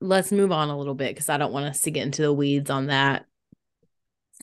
let's 0.00 0.32
move 0.32 0.52
on 0.52 0.68
a 0.68 0.78
little 0.78 0.94
bit 0.94 1.14
because 1.14 1.28
I 1.28 1.38
don't 1.38 1.52
want 1.52 1.66
us 1.66 1.82
to 1.82 1.90
get 1.90 2.04
into 2.04 2.22
the 2.22 2.32
weeds 2.32 2.70
on 2.70 2.86
that. 2.86 3.26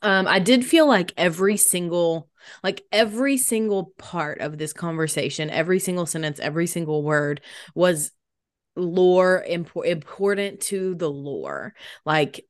Um, 0.02 0.28
I 0.28 0.40
did 0.40 0.66
feel 0.66 0.88
like 0.88 1.14
every 1.18 1.58
single, 1.58 2.30
like 2.64 2.84
every 2.92 3.38
single 3.38 3.94
part 3.98 4.40
of 4.40 4.58
this 4.58 4.72
conversation, 4.72 5.50
every 5.50 5.80
single 5.80 6.06
sentence, 6.06 6.40
every 6.40 6.68
single 6.68 7.04
word 7.04 7.42
was 7.76 8.12
lore 8.78 9.44
impor- 9.48 9.86
important 9.86 10.62
to 10.62 10.96
the 10.96 11.10
lore. 11.10 11.74
Like 12.06 12.46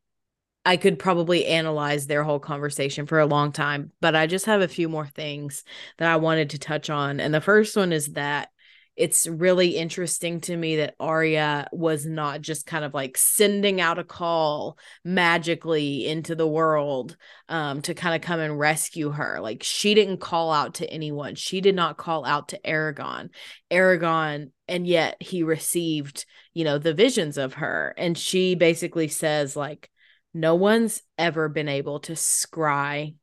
I 0.65 0.77
could 0.77 0.99
probably 0.99 1.45
analyze 1.45 2.05
their 2.05 2.23
whole 2.23 2.39
conversation 2.39 3.05
for 3.05 3.19
a 3.19 3.25
long 3.25 3.51
time, 3.51 3.91
but 4.01 4.15
I 4.15 4.27
just 4.27 4.45
have 4.45 4.61
a 4.61 4.67
few 4.67 4.89
more 4.89 5.07
things 5.07 5.63
that 5.97 6.11
I 6.11 6.17
wanted 6.17 6.51
to 6.51 6.59
touch 6.59 6.89
on. 6.89 7.19
And 7.19 7.33
the 7.33 7.41
first 7.41 7.75
one 7.75 7.93
is 7.93 8.13
that 8.13 8.49
it's 8.99 9.27
really 9.27 9.77
interesting 9.77 10.41
to 10.41 10.57
me 10.57 10.75
that 10.75 10.95
Arya 10.99 11.69
was 11.71 12.05
not 12.05 12.41
just 12.41 12.65
kind 12.65 12.83
of 12.83 12.93
like 12.93 13.15
sending 13.15 13.79
out 13.79 13.97
a 13.97 14.03
call 14.03 14.77
magically 15.05 16.05
into 16.05 16.35
the 16.35 16.47
world 16.47 17.15
um, 17.47 17.81
to 17.83 17.93
kind 17.93 18.13
of 18.13 18.21
come 18.21 18.41
and 18.41 18.59
rescue 18.59 19.11
her. 19.11 19.39
Like 19.39 19.63
she 19.63 19.93
didn't 19.93 20.17
call 20.17 20.51
out 20.51 20.73
to 20.75 20.89
anyone. 20.89 21.35
She 21.35 21.61
did 21.61 21.75
not 21.75 21.95
call 21.95 22.25
out 22.25 22.49
to 22.49 22.59
Eragon. 22.65 23.29
Eragon, 23.71 24.51
and 24.67 24.85
yet 24.85 25.15
he 25.21 25.43
received, 25.43 26.25
you 26.53 26.65
know, 26.65 26.77
the 26.77 26.93
visions 26.93 27.37
of 27.37 27.53
her. 27.53 27.93
And 27.97 28.17
she 28.17 28.53
basically 28.53 29.07
says, 29.07 29.55
like, 29.55 29.89
no 30.33 30.55
one's 30.55 31.01
ever 31.17 31.49
been 31.49 31.67
able 31.67 31.99
to 32.01 32.13
scry 32.13 33.15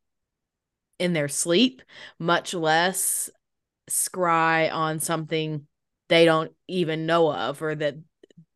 in 0.99 1.13
their 1.13 1.27
sleep, 1.27 1.81
much 2.19 2.53
less 2.53 3.29
scry 3.89 4.71
on 4.71 4.99
something 4.99 5.65
they 6.09 6.25
don't 6.25 6.51
even 6.67 7.05
know 7.05 7.33
of 7.33 7.61
or 7.61 7.75
that, 7.75 7.95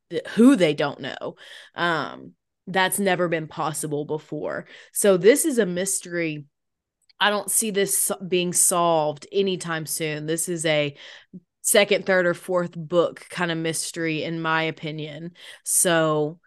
that 0.10 0.28
who 0.28 0.56
they 0.56 0.74
don't 0.74 1.00
know. 1.00 1.36
Um 1.76 2.34
that's 2.68 3.00
never 3.00 3.28
been 3.28 3.48
possible 3.48 4.06
before. 4.06 4.66
So 4.94 5.18
this 5.18 5.46
is 5.46 5.58
a 5.58 5.66
mystery. 5.66 6.46
I 7.20 7.30
don't 7.30 7.52
see 7.52 7.72
this 7.72 8.12
being 8.28 8.54
solved 8.54 9.28
anytime 9.32 9.86
soon. 9.86 10.26
This 10.26 10.48
is 10.48 10.66
a 10.66 10.96
second 11.62 12.06
third 12.06 12.26
or 12.26 12.34
fourth 12.34 12.72
book 12.76 13.26
kind 13.30 13.52
of 13.52 13.58
mystery 13.58 14.24
in 14.24 14.42
my 14.42 14.64
opinion. 14.64 15.32
So 15.64 16.40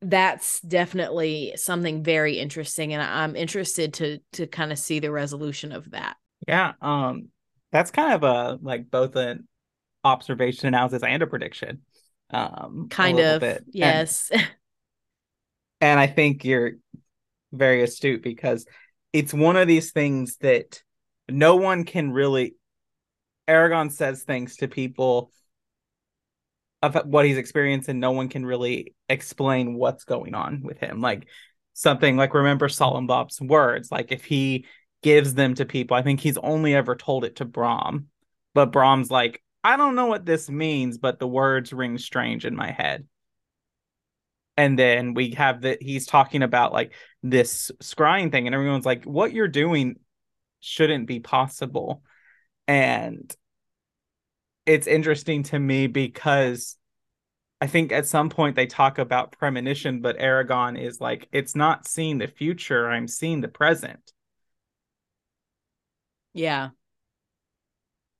that's 0.00 0.60
definitely 0.60 1.52
something 1.56 2.02
very 2.04 2.38
interesting 2.38 2.92
and 2.92 3.02
i'm 3.02 3.34
interested 3.34 3.92
to 3.92 4.18
to 4.32 4.46
kind 4.46 4.70
of 4.70 4.78
see 4.78 5.00
the 5.00 5.10
resolution 5.10 5.72
of 5.72 5.90
that 5.90 6.16
yeah 6.46 6.72
um 6.80 7.28
that's 7.72 7.90
kind 7.90 8.12
of 8.12 8.22
a 8.22 8.58
like 8.62 8.90
both 8.90 9.16
an 9.16 9.46
observation 10.04 10.68
analysis 10.68 11.02
and 11.02 11.22
a 11.22 11.26
prediction 11.26 11.80
um 12.30 12.86
kind 12.90 13.18
of 13.18 13.40
bit. 13.40 13.64
yes 13.72 14.30
and, 14.30 14.48
and 15.80 16.00
i 16.00 16.06
think 16.06 16.44
you're 16.44 16.72
very 17.52 17.82
astute 17.82 18.22
because 18.22 18.66
it's 19.12 19.34
one 19.34 19.56
of 19.56 19.66
these 19.66 19.90
things 19.90 20.36
that 20.36 20.80
no 21.28 21.56
one 21.56 21.82
can 21.82 22.12
really 22.12 22.54
eragon 23.48 23.90
says 23.90 24.22
things 24.22 24.56
to 24.56 24.68
people 24.68 25.32
of 26.82 26.94
what 27.06 27.24
he's 27.24 27.38
experienced 27.38 27.88
and 27.88 28.00
no 28.00 28.12
one 28.12 28.28
can 28.28 28.46
really 28.46 28.94
explain 29.08 29.74
what's 29.74 30.04
going 30.04 30.34
on 30.34 30.62
with 30.62 30.78
him 30.78 31.00
like 31.00 31.26
something 31.72 32.16
like 32.16 32.34
remember 32.34 32.68
Solembum's 32.68 33.40
words 33.40 33.90
like 33.90 34.12
if 34.12 34.24
he 34.24 34.66
gives 35.02 35.34
them 35.34 35.54
to 35.54 35.64
people. 35.64 35.96
I 35.96 36.02
think 36.02 36.20
he's 36.20 36.38
only 36.38 36.74
ever 36.74 36.96
told 36.96 37.24
it 37.24 37.36
to 37.36 37.44
Brom, 37.44 38.06
but 38.54 38.72
Brom's 38.72 39.10
like, 39.10 39.42
I 39.62 39.76
don't 39.76 39.94
know 39.94 40.06
what 40.06 40.26
this 40.26 40.48
means, 40.48 40.98
but 40.98 41.18
the 41.18 41.28
words 41.28 41.72
ring 41.72 41.98
strange 41.98 42.44
in 42.44 42.56
my 42.56 42.70
head. 42.70 43.06
And 44.56 44.78
then 44.78 45.14
we 45.14 45.32
have 45.32 45.62
that 45.62 45.82
he's 45.82 46.06
talking 46.06 46.42
about 46.42 46.72
like 46.72 46.92
this 47.22 47.70
scrying 47.80 48.32
thing, 48.32 48.46
and 48.46 48.54
everyone's 48.54 48.86
like, 48.86 49.04
what 49.04 49.32
you're 49.32 49.46
doing 49.46 49.96
shouldn't 50.60 51.06
be 51.06 51.20
possible. 51.20 52.02
And 52.66 53.32
it's 54.68 54.86
interesting 54.86 55.42
to 55.44 55.58
me 55.58 55.86
because 55.86 56.76
I 57.58 57.66
think 57.66 57.90
at 57.90 58.06
some 58.06 58.28
point 58.28 58.54
they 58.54 58.66
talk 58.66 58.98
about 58.98 59.32
premonition, 59.32 60.02
but 60.02 60.18
Eragon 60.18 60.78
is 60.78 61.00
like, 61.00 61.26
it's 61.32 61.56
not 61.56 61.88
seeing 61.88 62.18
the 62.18 62.28
future, 62.28 62.88
I'm 62.90 63.08
seeing 63.08 63.40
the 63.40 63.48
present. 63.48 64.12
Yeah. 66.34 66.70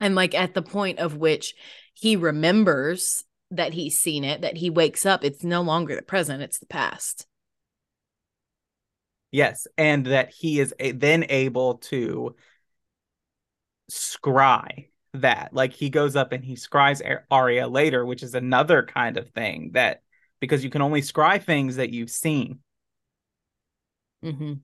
And 0.00 0.14
like 0.14 0.34
at 0.34 0.54
the 0.54 0.62
point 0.62 1.00
of 1.00 1.18
which 1.18 1.54
he 1.92 2.16
remembers 2.16 3.24
that 3.50 3.74
he's 3.74 4.00
seen 4.00 4.24
it, 4.24 4.40
that 4.40 4.56
he 4.56 4.70
wakes 4.70 5.04
up, 5.04 5.24
it's 5.24 5.44
no 5.44 5.60
longer 5.60 5.94
the 5.94 6.02
present, 6.02 6.42
it's 6.42 6.58
the 6.58 6.66
past. 6.66 7.26
Yes, 9.30 9.66
and 9.76 10.06
that 10.06 10.30
he 10.30 10.60
is 10.60 10.74
a- 10.80 10.92
then 10.92 11.26
able 11.28 11.74
to 11.74 12.34
scry 13.90 14.88
that. 15.14 15.52
Like 15.52 15.72
he 15.72 15.90
goes 15.90 16.16
up 16.16 16.32
and 16.32 16.44
he 16.44 16.54
scries 16.54 17.02
Arya 17.30 17.68
later, 17.68 18.04
which 18.04 18.22
is 18.22 18.34
another 18.34 18.82
kind 18.82 19.16
of 19.16 19.28
thing 19.30 19.70
that 19.74 20.02
because 20.40 20.62
you 20.62 20.70
can 20.70 20.82
only 20.82 21.02
scry 21.02 21.42
things 21.42 21.76
that 21.76 21.90
you've 21.90 22.10
seen. 22.10 22.60
Mm-hmm 24.22 24.54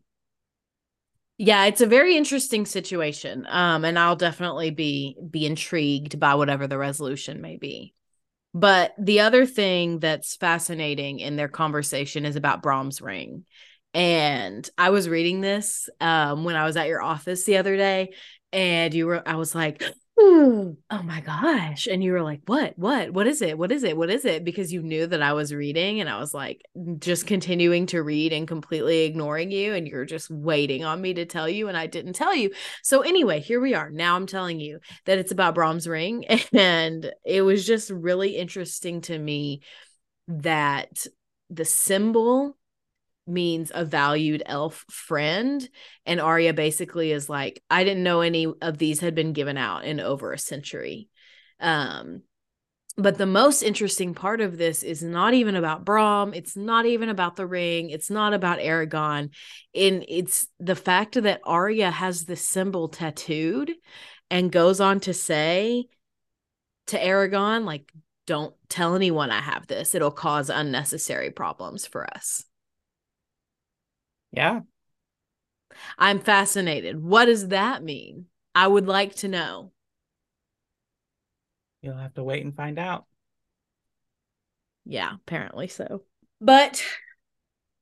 yeah 1.39 1.65
it's 1.65 1.81
a 1.81 1.87
very 1.87 2.17
interesting 2.17 2.65
situation 2.65 3.47
um 3.49 3.85
and 3.85 3.99
i'll 3.99 4.17
definitely 4.17 4.71
be 4.71 5.17
be 5.31 5.47
intrigued 5.47 6.21
by 6.21 6.35
whatever 6.35 6.67
the 6.67 6.79
resolution 6.79 7.41
may 7.41 7.57
be 7.57 7.93
but 8.53 8.95
the 8.99 9.21
other 9.21 9.45
thing 9.47 9.99
that's 9.99 10.37
fascinating 10.37 11.19
in 11.19 11.35
their 11.35 11.49
conversation 11.49 12.25
is 12.25 12.37
about 12.37 12.63
brom's 12.63 13.01
ring 13.01 13.45
and 13.95 14.69
i 14.79 14.91
was 14.91 15.09
reading 15.09 15.41
this 15.41 15.89
um 16.01 16.45
when 16.45 16.57
i 16.57 16.65
was 16.65 16.77
at 16.77 16.89
your 16.89 17.03
office 17.03 17.45
the 17.45 17.57
other 17.57 17.77
day 17.77 18.13
and 18.53 18.95
you 18.95 19.07
were 19.07 19.29
i 19.29 19.35
was 19.35 19.55
like 19.55 19.83
oh 20.91 21.03
my 21.03 21.21
gosh. 21.21 21.87
And 21.87 22.03
you 22.03 22.13
were 22.13 22.23
like, 22.23 22.41
what, 22.47 22.79
what, 22.79 23.11
what 23.11 23.27
is 23.27 23.43
it? 23.43 23.59
What 23.59 23.73
is 23.73 23.85
it? 23.85 23.97
What 23.97 24.11
is 24.11 24.25
it? 24.25 24.45
Because 24.45 24.73
you 24.73 24.83
knew 24.83 25.07
that 25.07 25.23
I 25.23 25.33
was 25.33 25.55
reading 25.55 26.01
and 26.01 26.09
I 26.09 26.19
was 26.19 26.33
like, 26.33 26.63
just 26.99 27.27
continuing 27.27 27.87
to 27.87 28.03
read 28.03 28.33
and 28.33 28.49
completely 28.49 29.05
ignoring 29.05 29.51
you. 29.51 29.75
And 29.75 29.87
you're 29.87 30.05
just 30.05 30.31
waiting 30.31 30.85
on 30.85 31.01
me 31.01 31.15
to 31.15 31.25
tell 31.25 31.49
you. 31.49 31.69
And 31.69 31.77
I 31.77 31.87
didn't 31.87 32.15
tell 32.15 32.35
you. 32.35 32.51
So, 32.83 33.03
anyway, 33.03 33.41
here 33.41 33.61
we 33.61 33.75
are. 33.75 33.91
Now 33.91 34.17
I'm 34.17 34.27
telling 34.27 34.61
you 34.61 34.81
that 35.07 35.19
it's 35.19 35.33
about 35.33 35.55
Brom's 35.55 35.89
ring. 35.89 36.25
And 36.55 37.13
it 37.25 37.43
was 37.43 37.67
just 37.67 37.91
really 37.91 38.37
interesting 38.37 39.01
to 39.03 39.19
me 39.19 39.63
that 40.29 41.07
the 41.51 41.65
symbol 41.65 42.57
means 43.27 43.73
a 43.75 43.85
valued 43.85 44.43
elf 44.47 44.85
friend. 44.91 45.69
And 46.07 46.21
Arya 46.21 46.53
basically 46.53 47.13
is 47.13 47.29
like, 47.29 47.63
I 47.71 47.85
didn't 47.85 48.03
know 48.03 48.21
any 48.21 48.47
of 48.61 48.79
these 48.79 49.01
had 49.01 49.15
been 49.15 49.33
given 49.33 49.57
out 49.57 49.85
in 49.85 50.01
over 50.01 50.33
a 50.33 50.39
century. 50.39 51.09
Um, 51.61 52.23
but 52.97 53.19
the 53.19 53.27
most 53.27 53.63
interesting 53.63 54.15
part 54.15 54.41
of 54.41 54.57
this 54.57 54.85
is 54.85 55.03
not 55.03 55.35
even 55.35 55.57
about 55.57 55.85
Brom. 55.85 56.33
It's 56.33 56.57
not 56.57 56.87
even 56.87 57.09
about 57.09 57.35
the 57.35 57.47
ring. 57.47 57.91
It's 57.91 58.09
not 58.09 58.35
about 58.35 58.61
Eragon. 58.61 59.31
And 59.75 60.05
it's 60.07 60.47
the 60.61 60.77
fact 60.77 61.21
that 61.21 61.41
Arya 61.45 61.91
has 61.91 62.25
the 62.25 62.37
symbol 62.37 62.89
tattooed 62.89 63.73
and 64.31 64.53
goes 64.53 64.81
on 64.81 65.01
to 65.01 65.13
say 65.13 65.87
to 66.87 66.99
Eragon, 66.99 67.65
like, 67.65 67.91
don't 68.27 68.55
tell 68.69 68.95
anyone 68.95 69.31
I 69.31 69.41
have 69.41 69.67
this. 69.67 69.95
It'll 69.95 70.11
cause 70.11 70.49
unnecessary 70.49 71.31
problems 71.31 71.87
for 71.87 72.07
us. 72.15 72.45
Yeah. 74.35 74.61
I'm 75.99 76.21
fascinated. 76.21 77.01
What 77.03 77.27
does 77.27 77.49
that 77.49 77.83
mean? 77.83 78.27
I 78.55 78.67
would 78.67 78.87
like 78.87 79.15
to 79.17 79.29
know. 79.29 79.73
You'll 81.83 81.97
have 81.97 82.15
to 82.15 82.25
wait 82.25 82.45
and 82.45 82.55
find 82.55 82.79
out. 82.79 83.05
Yeah, 84.85 85.13
apparently 85.15 85.69
so. 85.69 86.03
But 86.41 86.85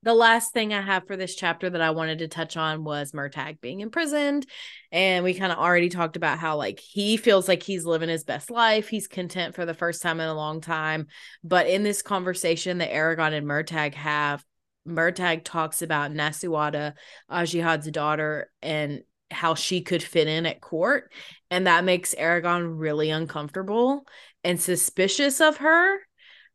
the 0.03 0.13
last 0.13 0.51
thing 0.51 0.73
I 0.73 0.81
have 0.81 1.07
for 1.07 1.15
this 1.15 1.35
chapter 1.35 1.69
that 1.69 1.81
I 1.81 1.91
wanted 1.91 2.19
to 2.19 2.27
touch 2.27 2.57
on 2.57 2.83
was 2.83 3.13
Murtagh 3.13 3.61
being 3.61 3.79
imprisoned. 3.79 4.45
And 4.91 5.23
we 5.23 5.33
kind 5.33 5.51
of 5.51 5.57
already 5.57 5.89
talked 5.89 6.17
about 6.17 6.39
how, 6.39 6.57
like, 6.57 6.79
he 6.79 7.17
feels 7.17 7.47
like 7.47 7.63
he's 7.63 7.85
living 7.85 8.09
his 8.09 8.25
best 8.25 8.51
life. 8.51 8.89
He's 8.89 9.07
content 9.07 9.55
for 9.55 9.65
the 9.65 9.73
first 9.73 10.01
time 10.01 10.19
in 10.19 10.27
a 10.27 10.33
long 10.33 10.59
time. 10.59 11.07
But 11.43 11.67
in 11.67 11.83
this 11.83 12.01
conversation 12.01 12.79
that 12.79 12.91
Eragon 12.91 13.33
and 13.33 13.47
Murtagh 13.47 13.93
have, 13.93 14.43
Murtagh 14.87 15.43
talks 15.43 15.81
about 15.81 16.11
Nasuada, 16.11 16.93
Ajihad's 17.29 17.89
daughter, 17.91 18.51
and 18.61 19.03
how 19.31 19.55
she 19.55 19.81
could 19.81 20.03
fit 20.03 20.27
in 20.27 20.45
at 20.45 20.61
court. 20.61 21.11
And 21.49 21.67
that 21.67 21.83
makes 21.83 22.15
Eragon 22.15 22.79
really 22.79 23.09
uncomfortable 23.09 24.05
and 24.43 24.59
suspicious 24.59 25.41
of 25.41 25.57
her, 25.57 25.99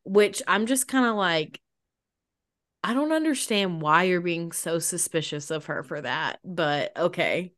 which 0.05 0.43
I'm 0.47 0.67
just 0.67 0.89
kind 0.89 1.07
of 1.07 1.17
like, 1.17 1.61
I 2.85 2.95
don't 2.95 3.13
understand 3.13 3.83
why 3.83 4.05
you're 4.05 4.21
being 4.21 4.53
so 4.53 4.79
suspicious 4.79 5.51
of 5.51 5.67
her 5.67 5.83
for 5.83 6.01
that, 6.01 6.39
but 6.45 6.97
okay. 6.97 7.53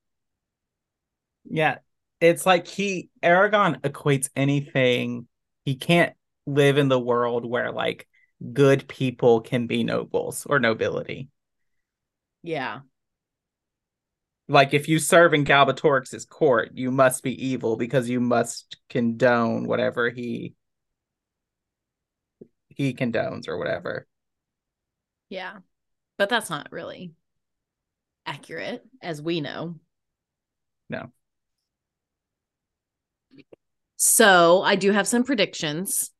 Yeah. 1.44 1.78
It's 2.20 2.44
like 2.46 2.66
he 2.66 3.10
Eragon 3.22 3.80
equates 3.80 4.28
anything. 4.36 5.26
He 5.64 5.76
can't 5.76 6.14
live 6.46 6.78
in 6.78 6.88
the 6.88 7.00
world 7.00 7.44
where 7.44 7.72
like 7.72 8.06
good 8.52 8.88
people 8.88 9.40
can 9.40 9.66
be 9.66 9.84
nobles 9.84 10.46
or 10.46 10.58
nobility. 10.58 11.28
Yeah. 12.42 12.80
Like 14.48 14.74
if 14.74 14.88
you 14.88 14.98
serve 14.98 15.34
in 15.34 15.44
Galbatorix's 15.44 16.24
court, 16.24 16.72
you 16.74 16.90
must 16.90 17.22
be 17.22 17.46
evil 17.46 17.76
because 17.76 18.08
you 18.08 18.20
must 18.20 18.78
condone 18.88 19.66
whatever 19.66 20.10
he 20.10 20.54
he 22.68 22.94
condones 22.94 23.46
or 23.46 23.58
whatever. 23.58 24.06
Yeah. 25.28 25.58
But 26.18 26.28
that's 26.28 26.50
not 26.50 26.72
really 26.72 27.12
accurate, 28.26 28.84
as 29.02 29.22
we 29.22 29.40
know. 29.40 29.76
No. 30.88 31.12
So 33.96 34.62
I 34.62 34.76
do 34.76 34.92
have 34.92 35.06
some 35.06 35.24
predictions. 35.24 36.10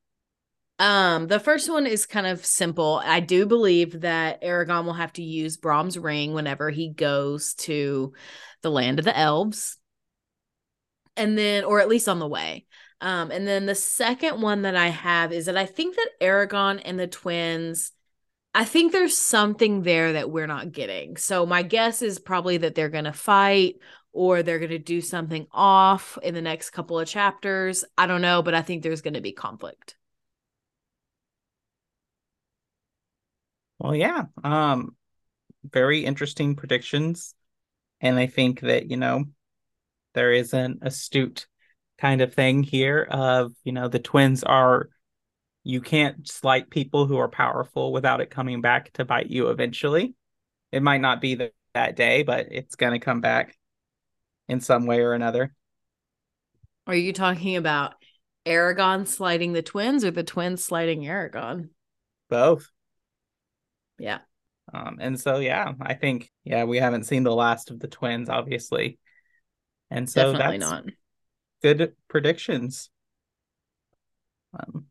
Um, 0.81 1.27
the 1.27 1.38
first 1.38 1.71
one 1.71 1.87
is 1.87 2.07
kind 2.07 2.27
of 2.27 2.45
simple. 2.45 3.03
I 3.05 3.21
do 3.21 3.45
believe 3.45 4.01
that 4.01 4.43
Eragon 4.43 4.87
will 4.87 4.95
have 4.95 5.12
to 5.12 5.23
use 5.23 5.59
Brom's 5.59 5.99
ring 5.99 6.33
whenever 6.33 6.71
he 6.71 6.88
goes 6.88 7.53
to 7.55 8.14
the 8.62 8.71
land 8.71 8.99
of 8.99 9.05
the 9.05 9.16
elves. 9.16 9.77
And 11.19 11.37
then, 11.37 11.64
or 11.64 11.81
at 11.81 11.88
least 11.88 12.09
on 12.09 12.19
the 12.19 12.27
way. 12.27 12.64
Um, 13.03 13.31
and 13.31 13.47
then 13.47 13.66
the 13.66 13.75
second 13.75 14.40
one 14.40 14.62
that 14.62 14.75
I 14.75 14.88
have 14.88 15.33
is 15.33 15.47
that 15.47 15.57
I 15.57 15.66
think 15.66 15.97
that 15.97 16.11
Eragon 16.19 16.81
and 16.83 16.99
the 16.99 17.07
twins 17.07 17.93
I 18.53 18.64
think 18.64 18.90
there's 18.90 19.16
something 19.16 19.83
there 19.83 20.14
that 20.14 20.31
we're 20.31 20.49
not 20.49 20.73
getting. 20.73 21.16
So 21.16 21.47
my 21.47 21.62
guess 21.62 22.03
is 22.03 22.19
probably 22.19 22.57
that 22.57 22.75
they're 22.75 22.88
going 22.88 23.05
to 23.05 23.12
fight 23.12 23.77
or 24.12 24.43
they're 24.43 24.59
going 24.59 24.71
to 24.71 24.79
do 24.79 25.01
something 25.01 25.47
off 25.53 26.19
in 26.21 26.35
the 26.35 26.43
next 26.43 26.71
couple 26.71 26.99
of 26.99 27.07
chapters. 27.07 27.85
I 27.97 28.09
don't 28.09 28.23
know, 28.23 28.43
but 28.43 28.55
I 28.55 28.62
think 28.62 28.83
there's 28.83 29.03
going 29.03 29.14
to 29.14 29.21
be 29.21 29.31
conflict. 29.31 29.95
Well, 33.90 33.98
yeah. 33.98 34.26
Um 34.44 34.94
very 35.64 36.05
interesting 36.05 36.55
predictions. 36.55 37.35
And 38.00 38.20
I 38.20 38.29
think 38.29 38.61
that, 38.61 38.88
you 38.88 38.96
know, 38.96 39.24
there 40.14 40.33
is 40.33 40.55
an 40.55 40.79
astute 40.83 41.48
kind 41.98 42.20
of 42.20 42.33
thing 42.33 42.62
here 42.62 43.03
of, 43.11 43.53
you 43.64 43.72
know, 43.72 43.88
the 43.88 43.98
twins 43.98 44.44
are 44.44 44.90
you 45.64 45.81
can't 45.81 46.29
slight 46.29 46.70
people 46.70 47.07
who 47.07 47.18
are 47.18 47.29
powerful 47.29 47.92
without 47.92 48.20
it 48.20 48.31
coming 48.31 48.61
back 48.61 48.92
to 48.92 49.05
bite 49.05 49.29
you 49.29 49.48
eventually. 49.48 50.14
It 50.70 50.85
might 50.85 51.00
not 51.00 51.20
be 51.20 51.35
the, 51.35 51.50
that 51.74 51.96
day, 51.96 52.22
but 52.22 52.46
it's 52.53 52.76
going 52.76 52.92
to 52.92 53.05
come 53.05 53.20
back 53.20 53.59
in 54.46 54.61
some 54.61 54.87
way 54.87 55.00
or 55.00 55.14
another. 55.14 55.53
Are 56.87 56.94
you 56.94 57.12
talking 57.12 57.57
about 57.57 57.94
Eragon 58.46 59.09
sliding 59.09 59.53
the 59.53 59.62
twins 59.62 60.05
or 60.05 60.12
the 60.12 60.22
twins 60.22 60.62
sliding 60.62 61.03
Eragon? 61.03 61.70
Both. 62.29 62.70
Yeah. 64.00 64.18
Um, 64.72 64.98
and 65.00 65.20
so 65.20 65.38
yeah, 65.38 65.72
I 65.80 65.94
think 65.94 66.30
yeah, 66.44 66.64
we 66.64 66.78
haven't 66.78 67.04
seen 67.04 67.22
the 67.22 67.34
last 67.34 67.70
of 67.70 67.78
the 67.78 67.88
twins, 67.88 68.28
obviously. 68.28 68.98
And 69.90 70.08
so 70.08 70.32
Definitely 70.32 70.58
that's 70.58 70.70
not. 70.70 70.84
good 71.62 71.92
predictions. 72.08 72.88
Um, 74.58 74.86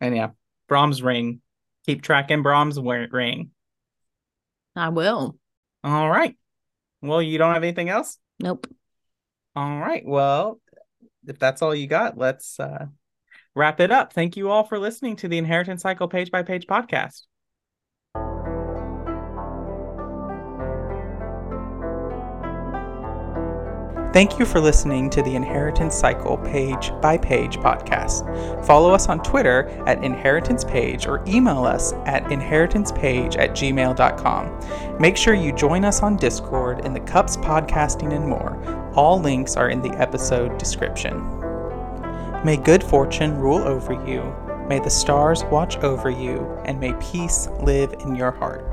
and 0.00 0.16
yeah, 0.16 0.30
Brom's 0.68 1.02
ring. 1.02 1.40
Keep 1.86 2.02
tracking 2.02 2.42
Brom's 2.42 2.78
ring. 2.78 3.50
I 4.76 4.88
will. 4.90 5.36
All 5.82 6.10
right. 6.10 6.36
Well, 7.00 7.22
you 7.22 7.38
don't 7.38 7.54
have 7.54 7.64
anything 7.64 7.88
else? 7.88 8.18
Nope. 8.40 8.66
All 9.56 9.78
right. 9.78 10.04
Well, 10.04 10.60
if 11.26 11.38
that's 11.38 11.62
all 11.62 11.74
you 11.74 11.86
got, 11.86 12.18
let's 12.18 12.58
uh, 12.58 12.86
wrap 13.54 13.80
it 13.80 13.90
up. 13.90 14.12
Thank 14.12 14.36
you 14.36 14.50
all 14.50 14.64
for 14.64 14.78
listening 14.78 15.16
to 15.16 15.28
the 15.28 15.38
Inheritance 15.38 15.82
Cycle 15.82 16.08
Page 16.08 16.30
by 16.30 16.42
Page 16.42 16.66
podcast. 16.66 17.22
Thank 24.12 24.38
you 24.38 24.44
for 24.44 24.60
listening 24.60 25.08
to 25.08 25.22
the 25.22 25.34
Inheritance 25.34 25.94
Cycle 25.94 26.36
Page 26.36 26.92
by 27.00 27.16
Page 27.16 27.56
podcast. 27.56 28.26
Follow 28.66 28.92
us 28.92 29.08
on 29.08 29.22
Twitter 29.22 29.68
at 29.86 30.04
Inheritance 30.04 30.64
Page 30.64 31.06
or 31.06 31.24
email 31.26 31.64
us 31.64 31.94
at 32.04 32.22
inheritancepage 32.24 33.38
at 33.38 33.52
gmail.com. 33.52 34.98
Make 35.00 35.16
sure 35.16 35.32
you 35.32 35.50
join 35.52 35.86
us 35.86 36.02
on 36.02 36.16
Discord 36.16 36.84
in 36.84 36.92
the 36.92 37.00
Cups 37.00 37.38
Podcasting 37.38 38.14
and 38.14 38.28
more. 38.28 38.62
All 38.94 39.18
links 39.18 39.56
are 39.56 39.70
in 39.70 39.80
the 39.80 39.96
episode 39.98 40.58
description. 40.58 41.16
May 42.44 42.58
good 42.58 42.84
fortune 42.84 43.38
rule 43.38 43.66
over 43.66 43.94
you, 44.06 44.22
may 44.68 44.78
the 44.78 44.90
stars 44.90 45.42
watch 45.44 45.78
over 45.78 46.10
you, 46.10 46.60
and 46.66 46.78
may 46.78 46.92
peace 47.00 47.48
live 47.62 47.94
in 48.00 48.14
your 48.14 48.32
heart. 48.32 48.71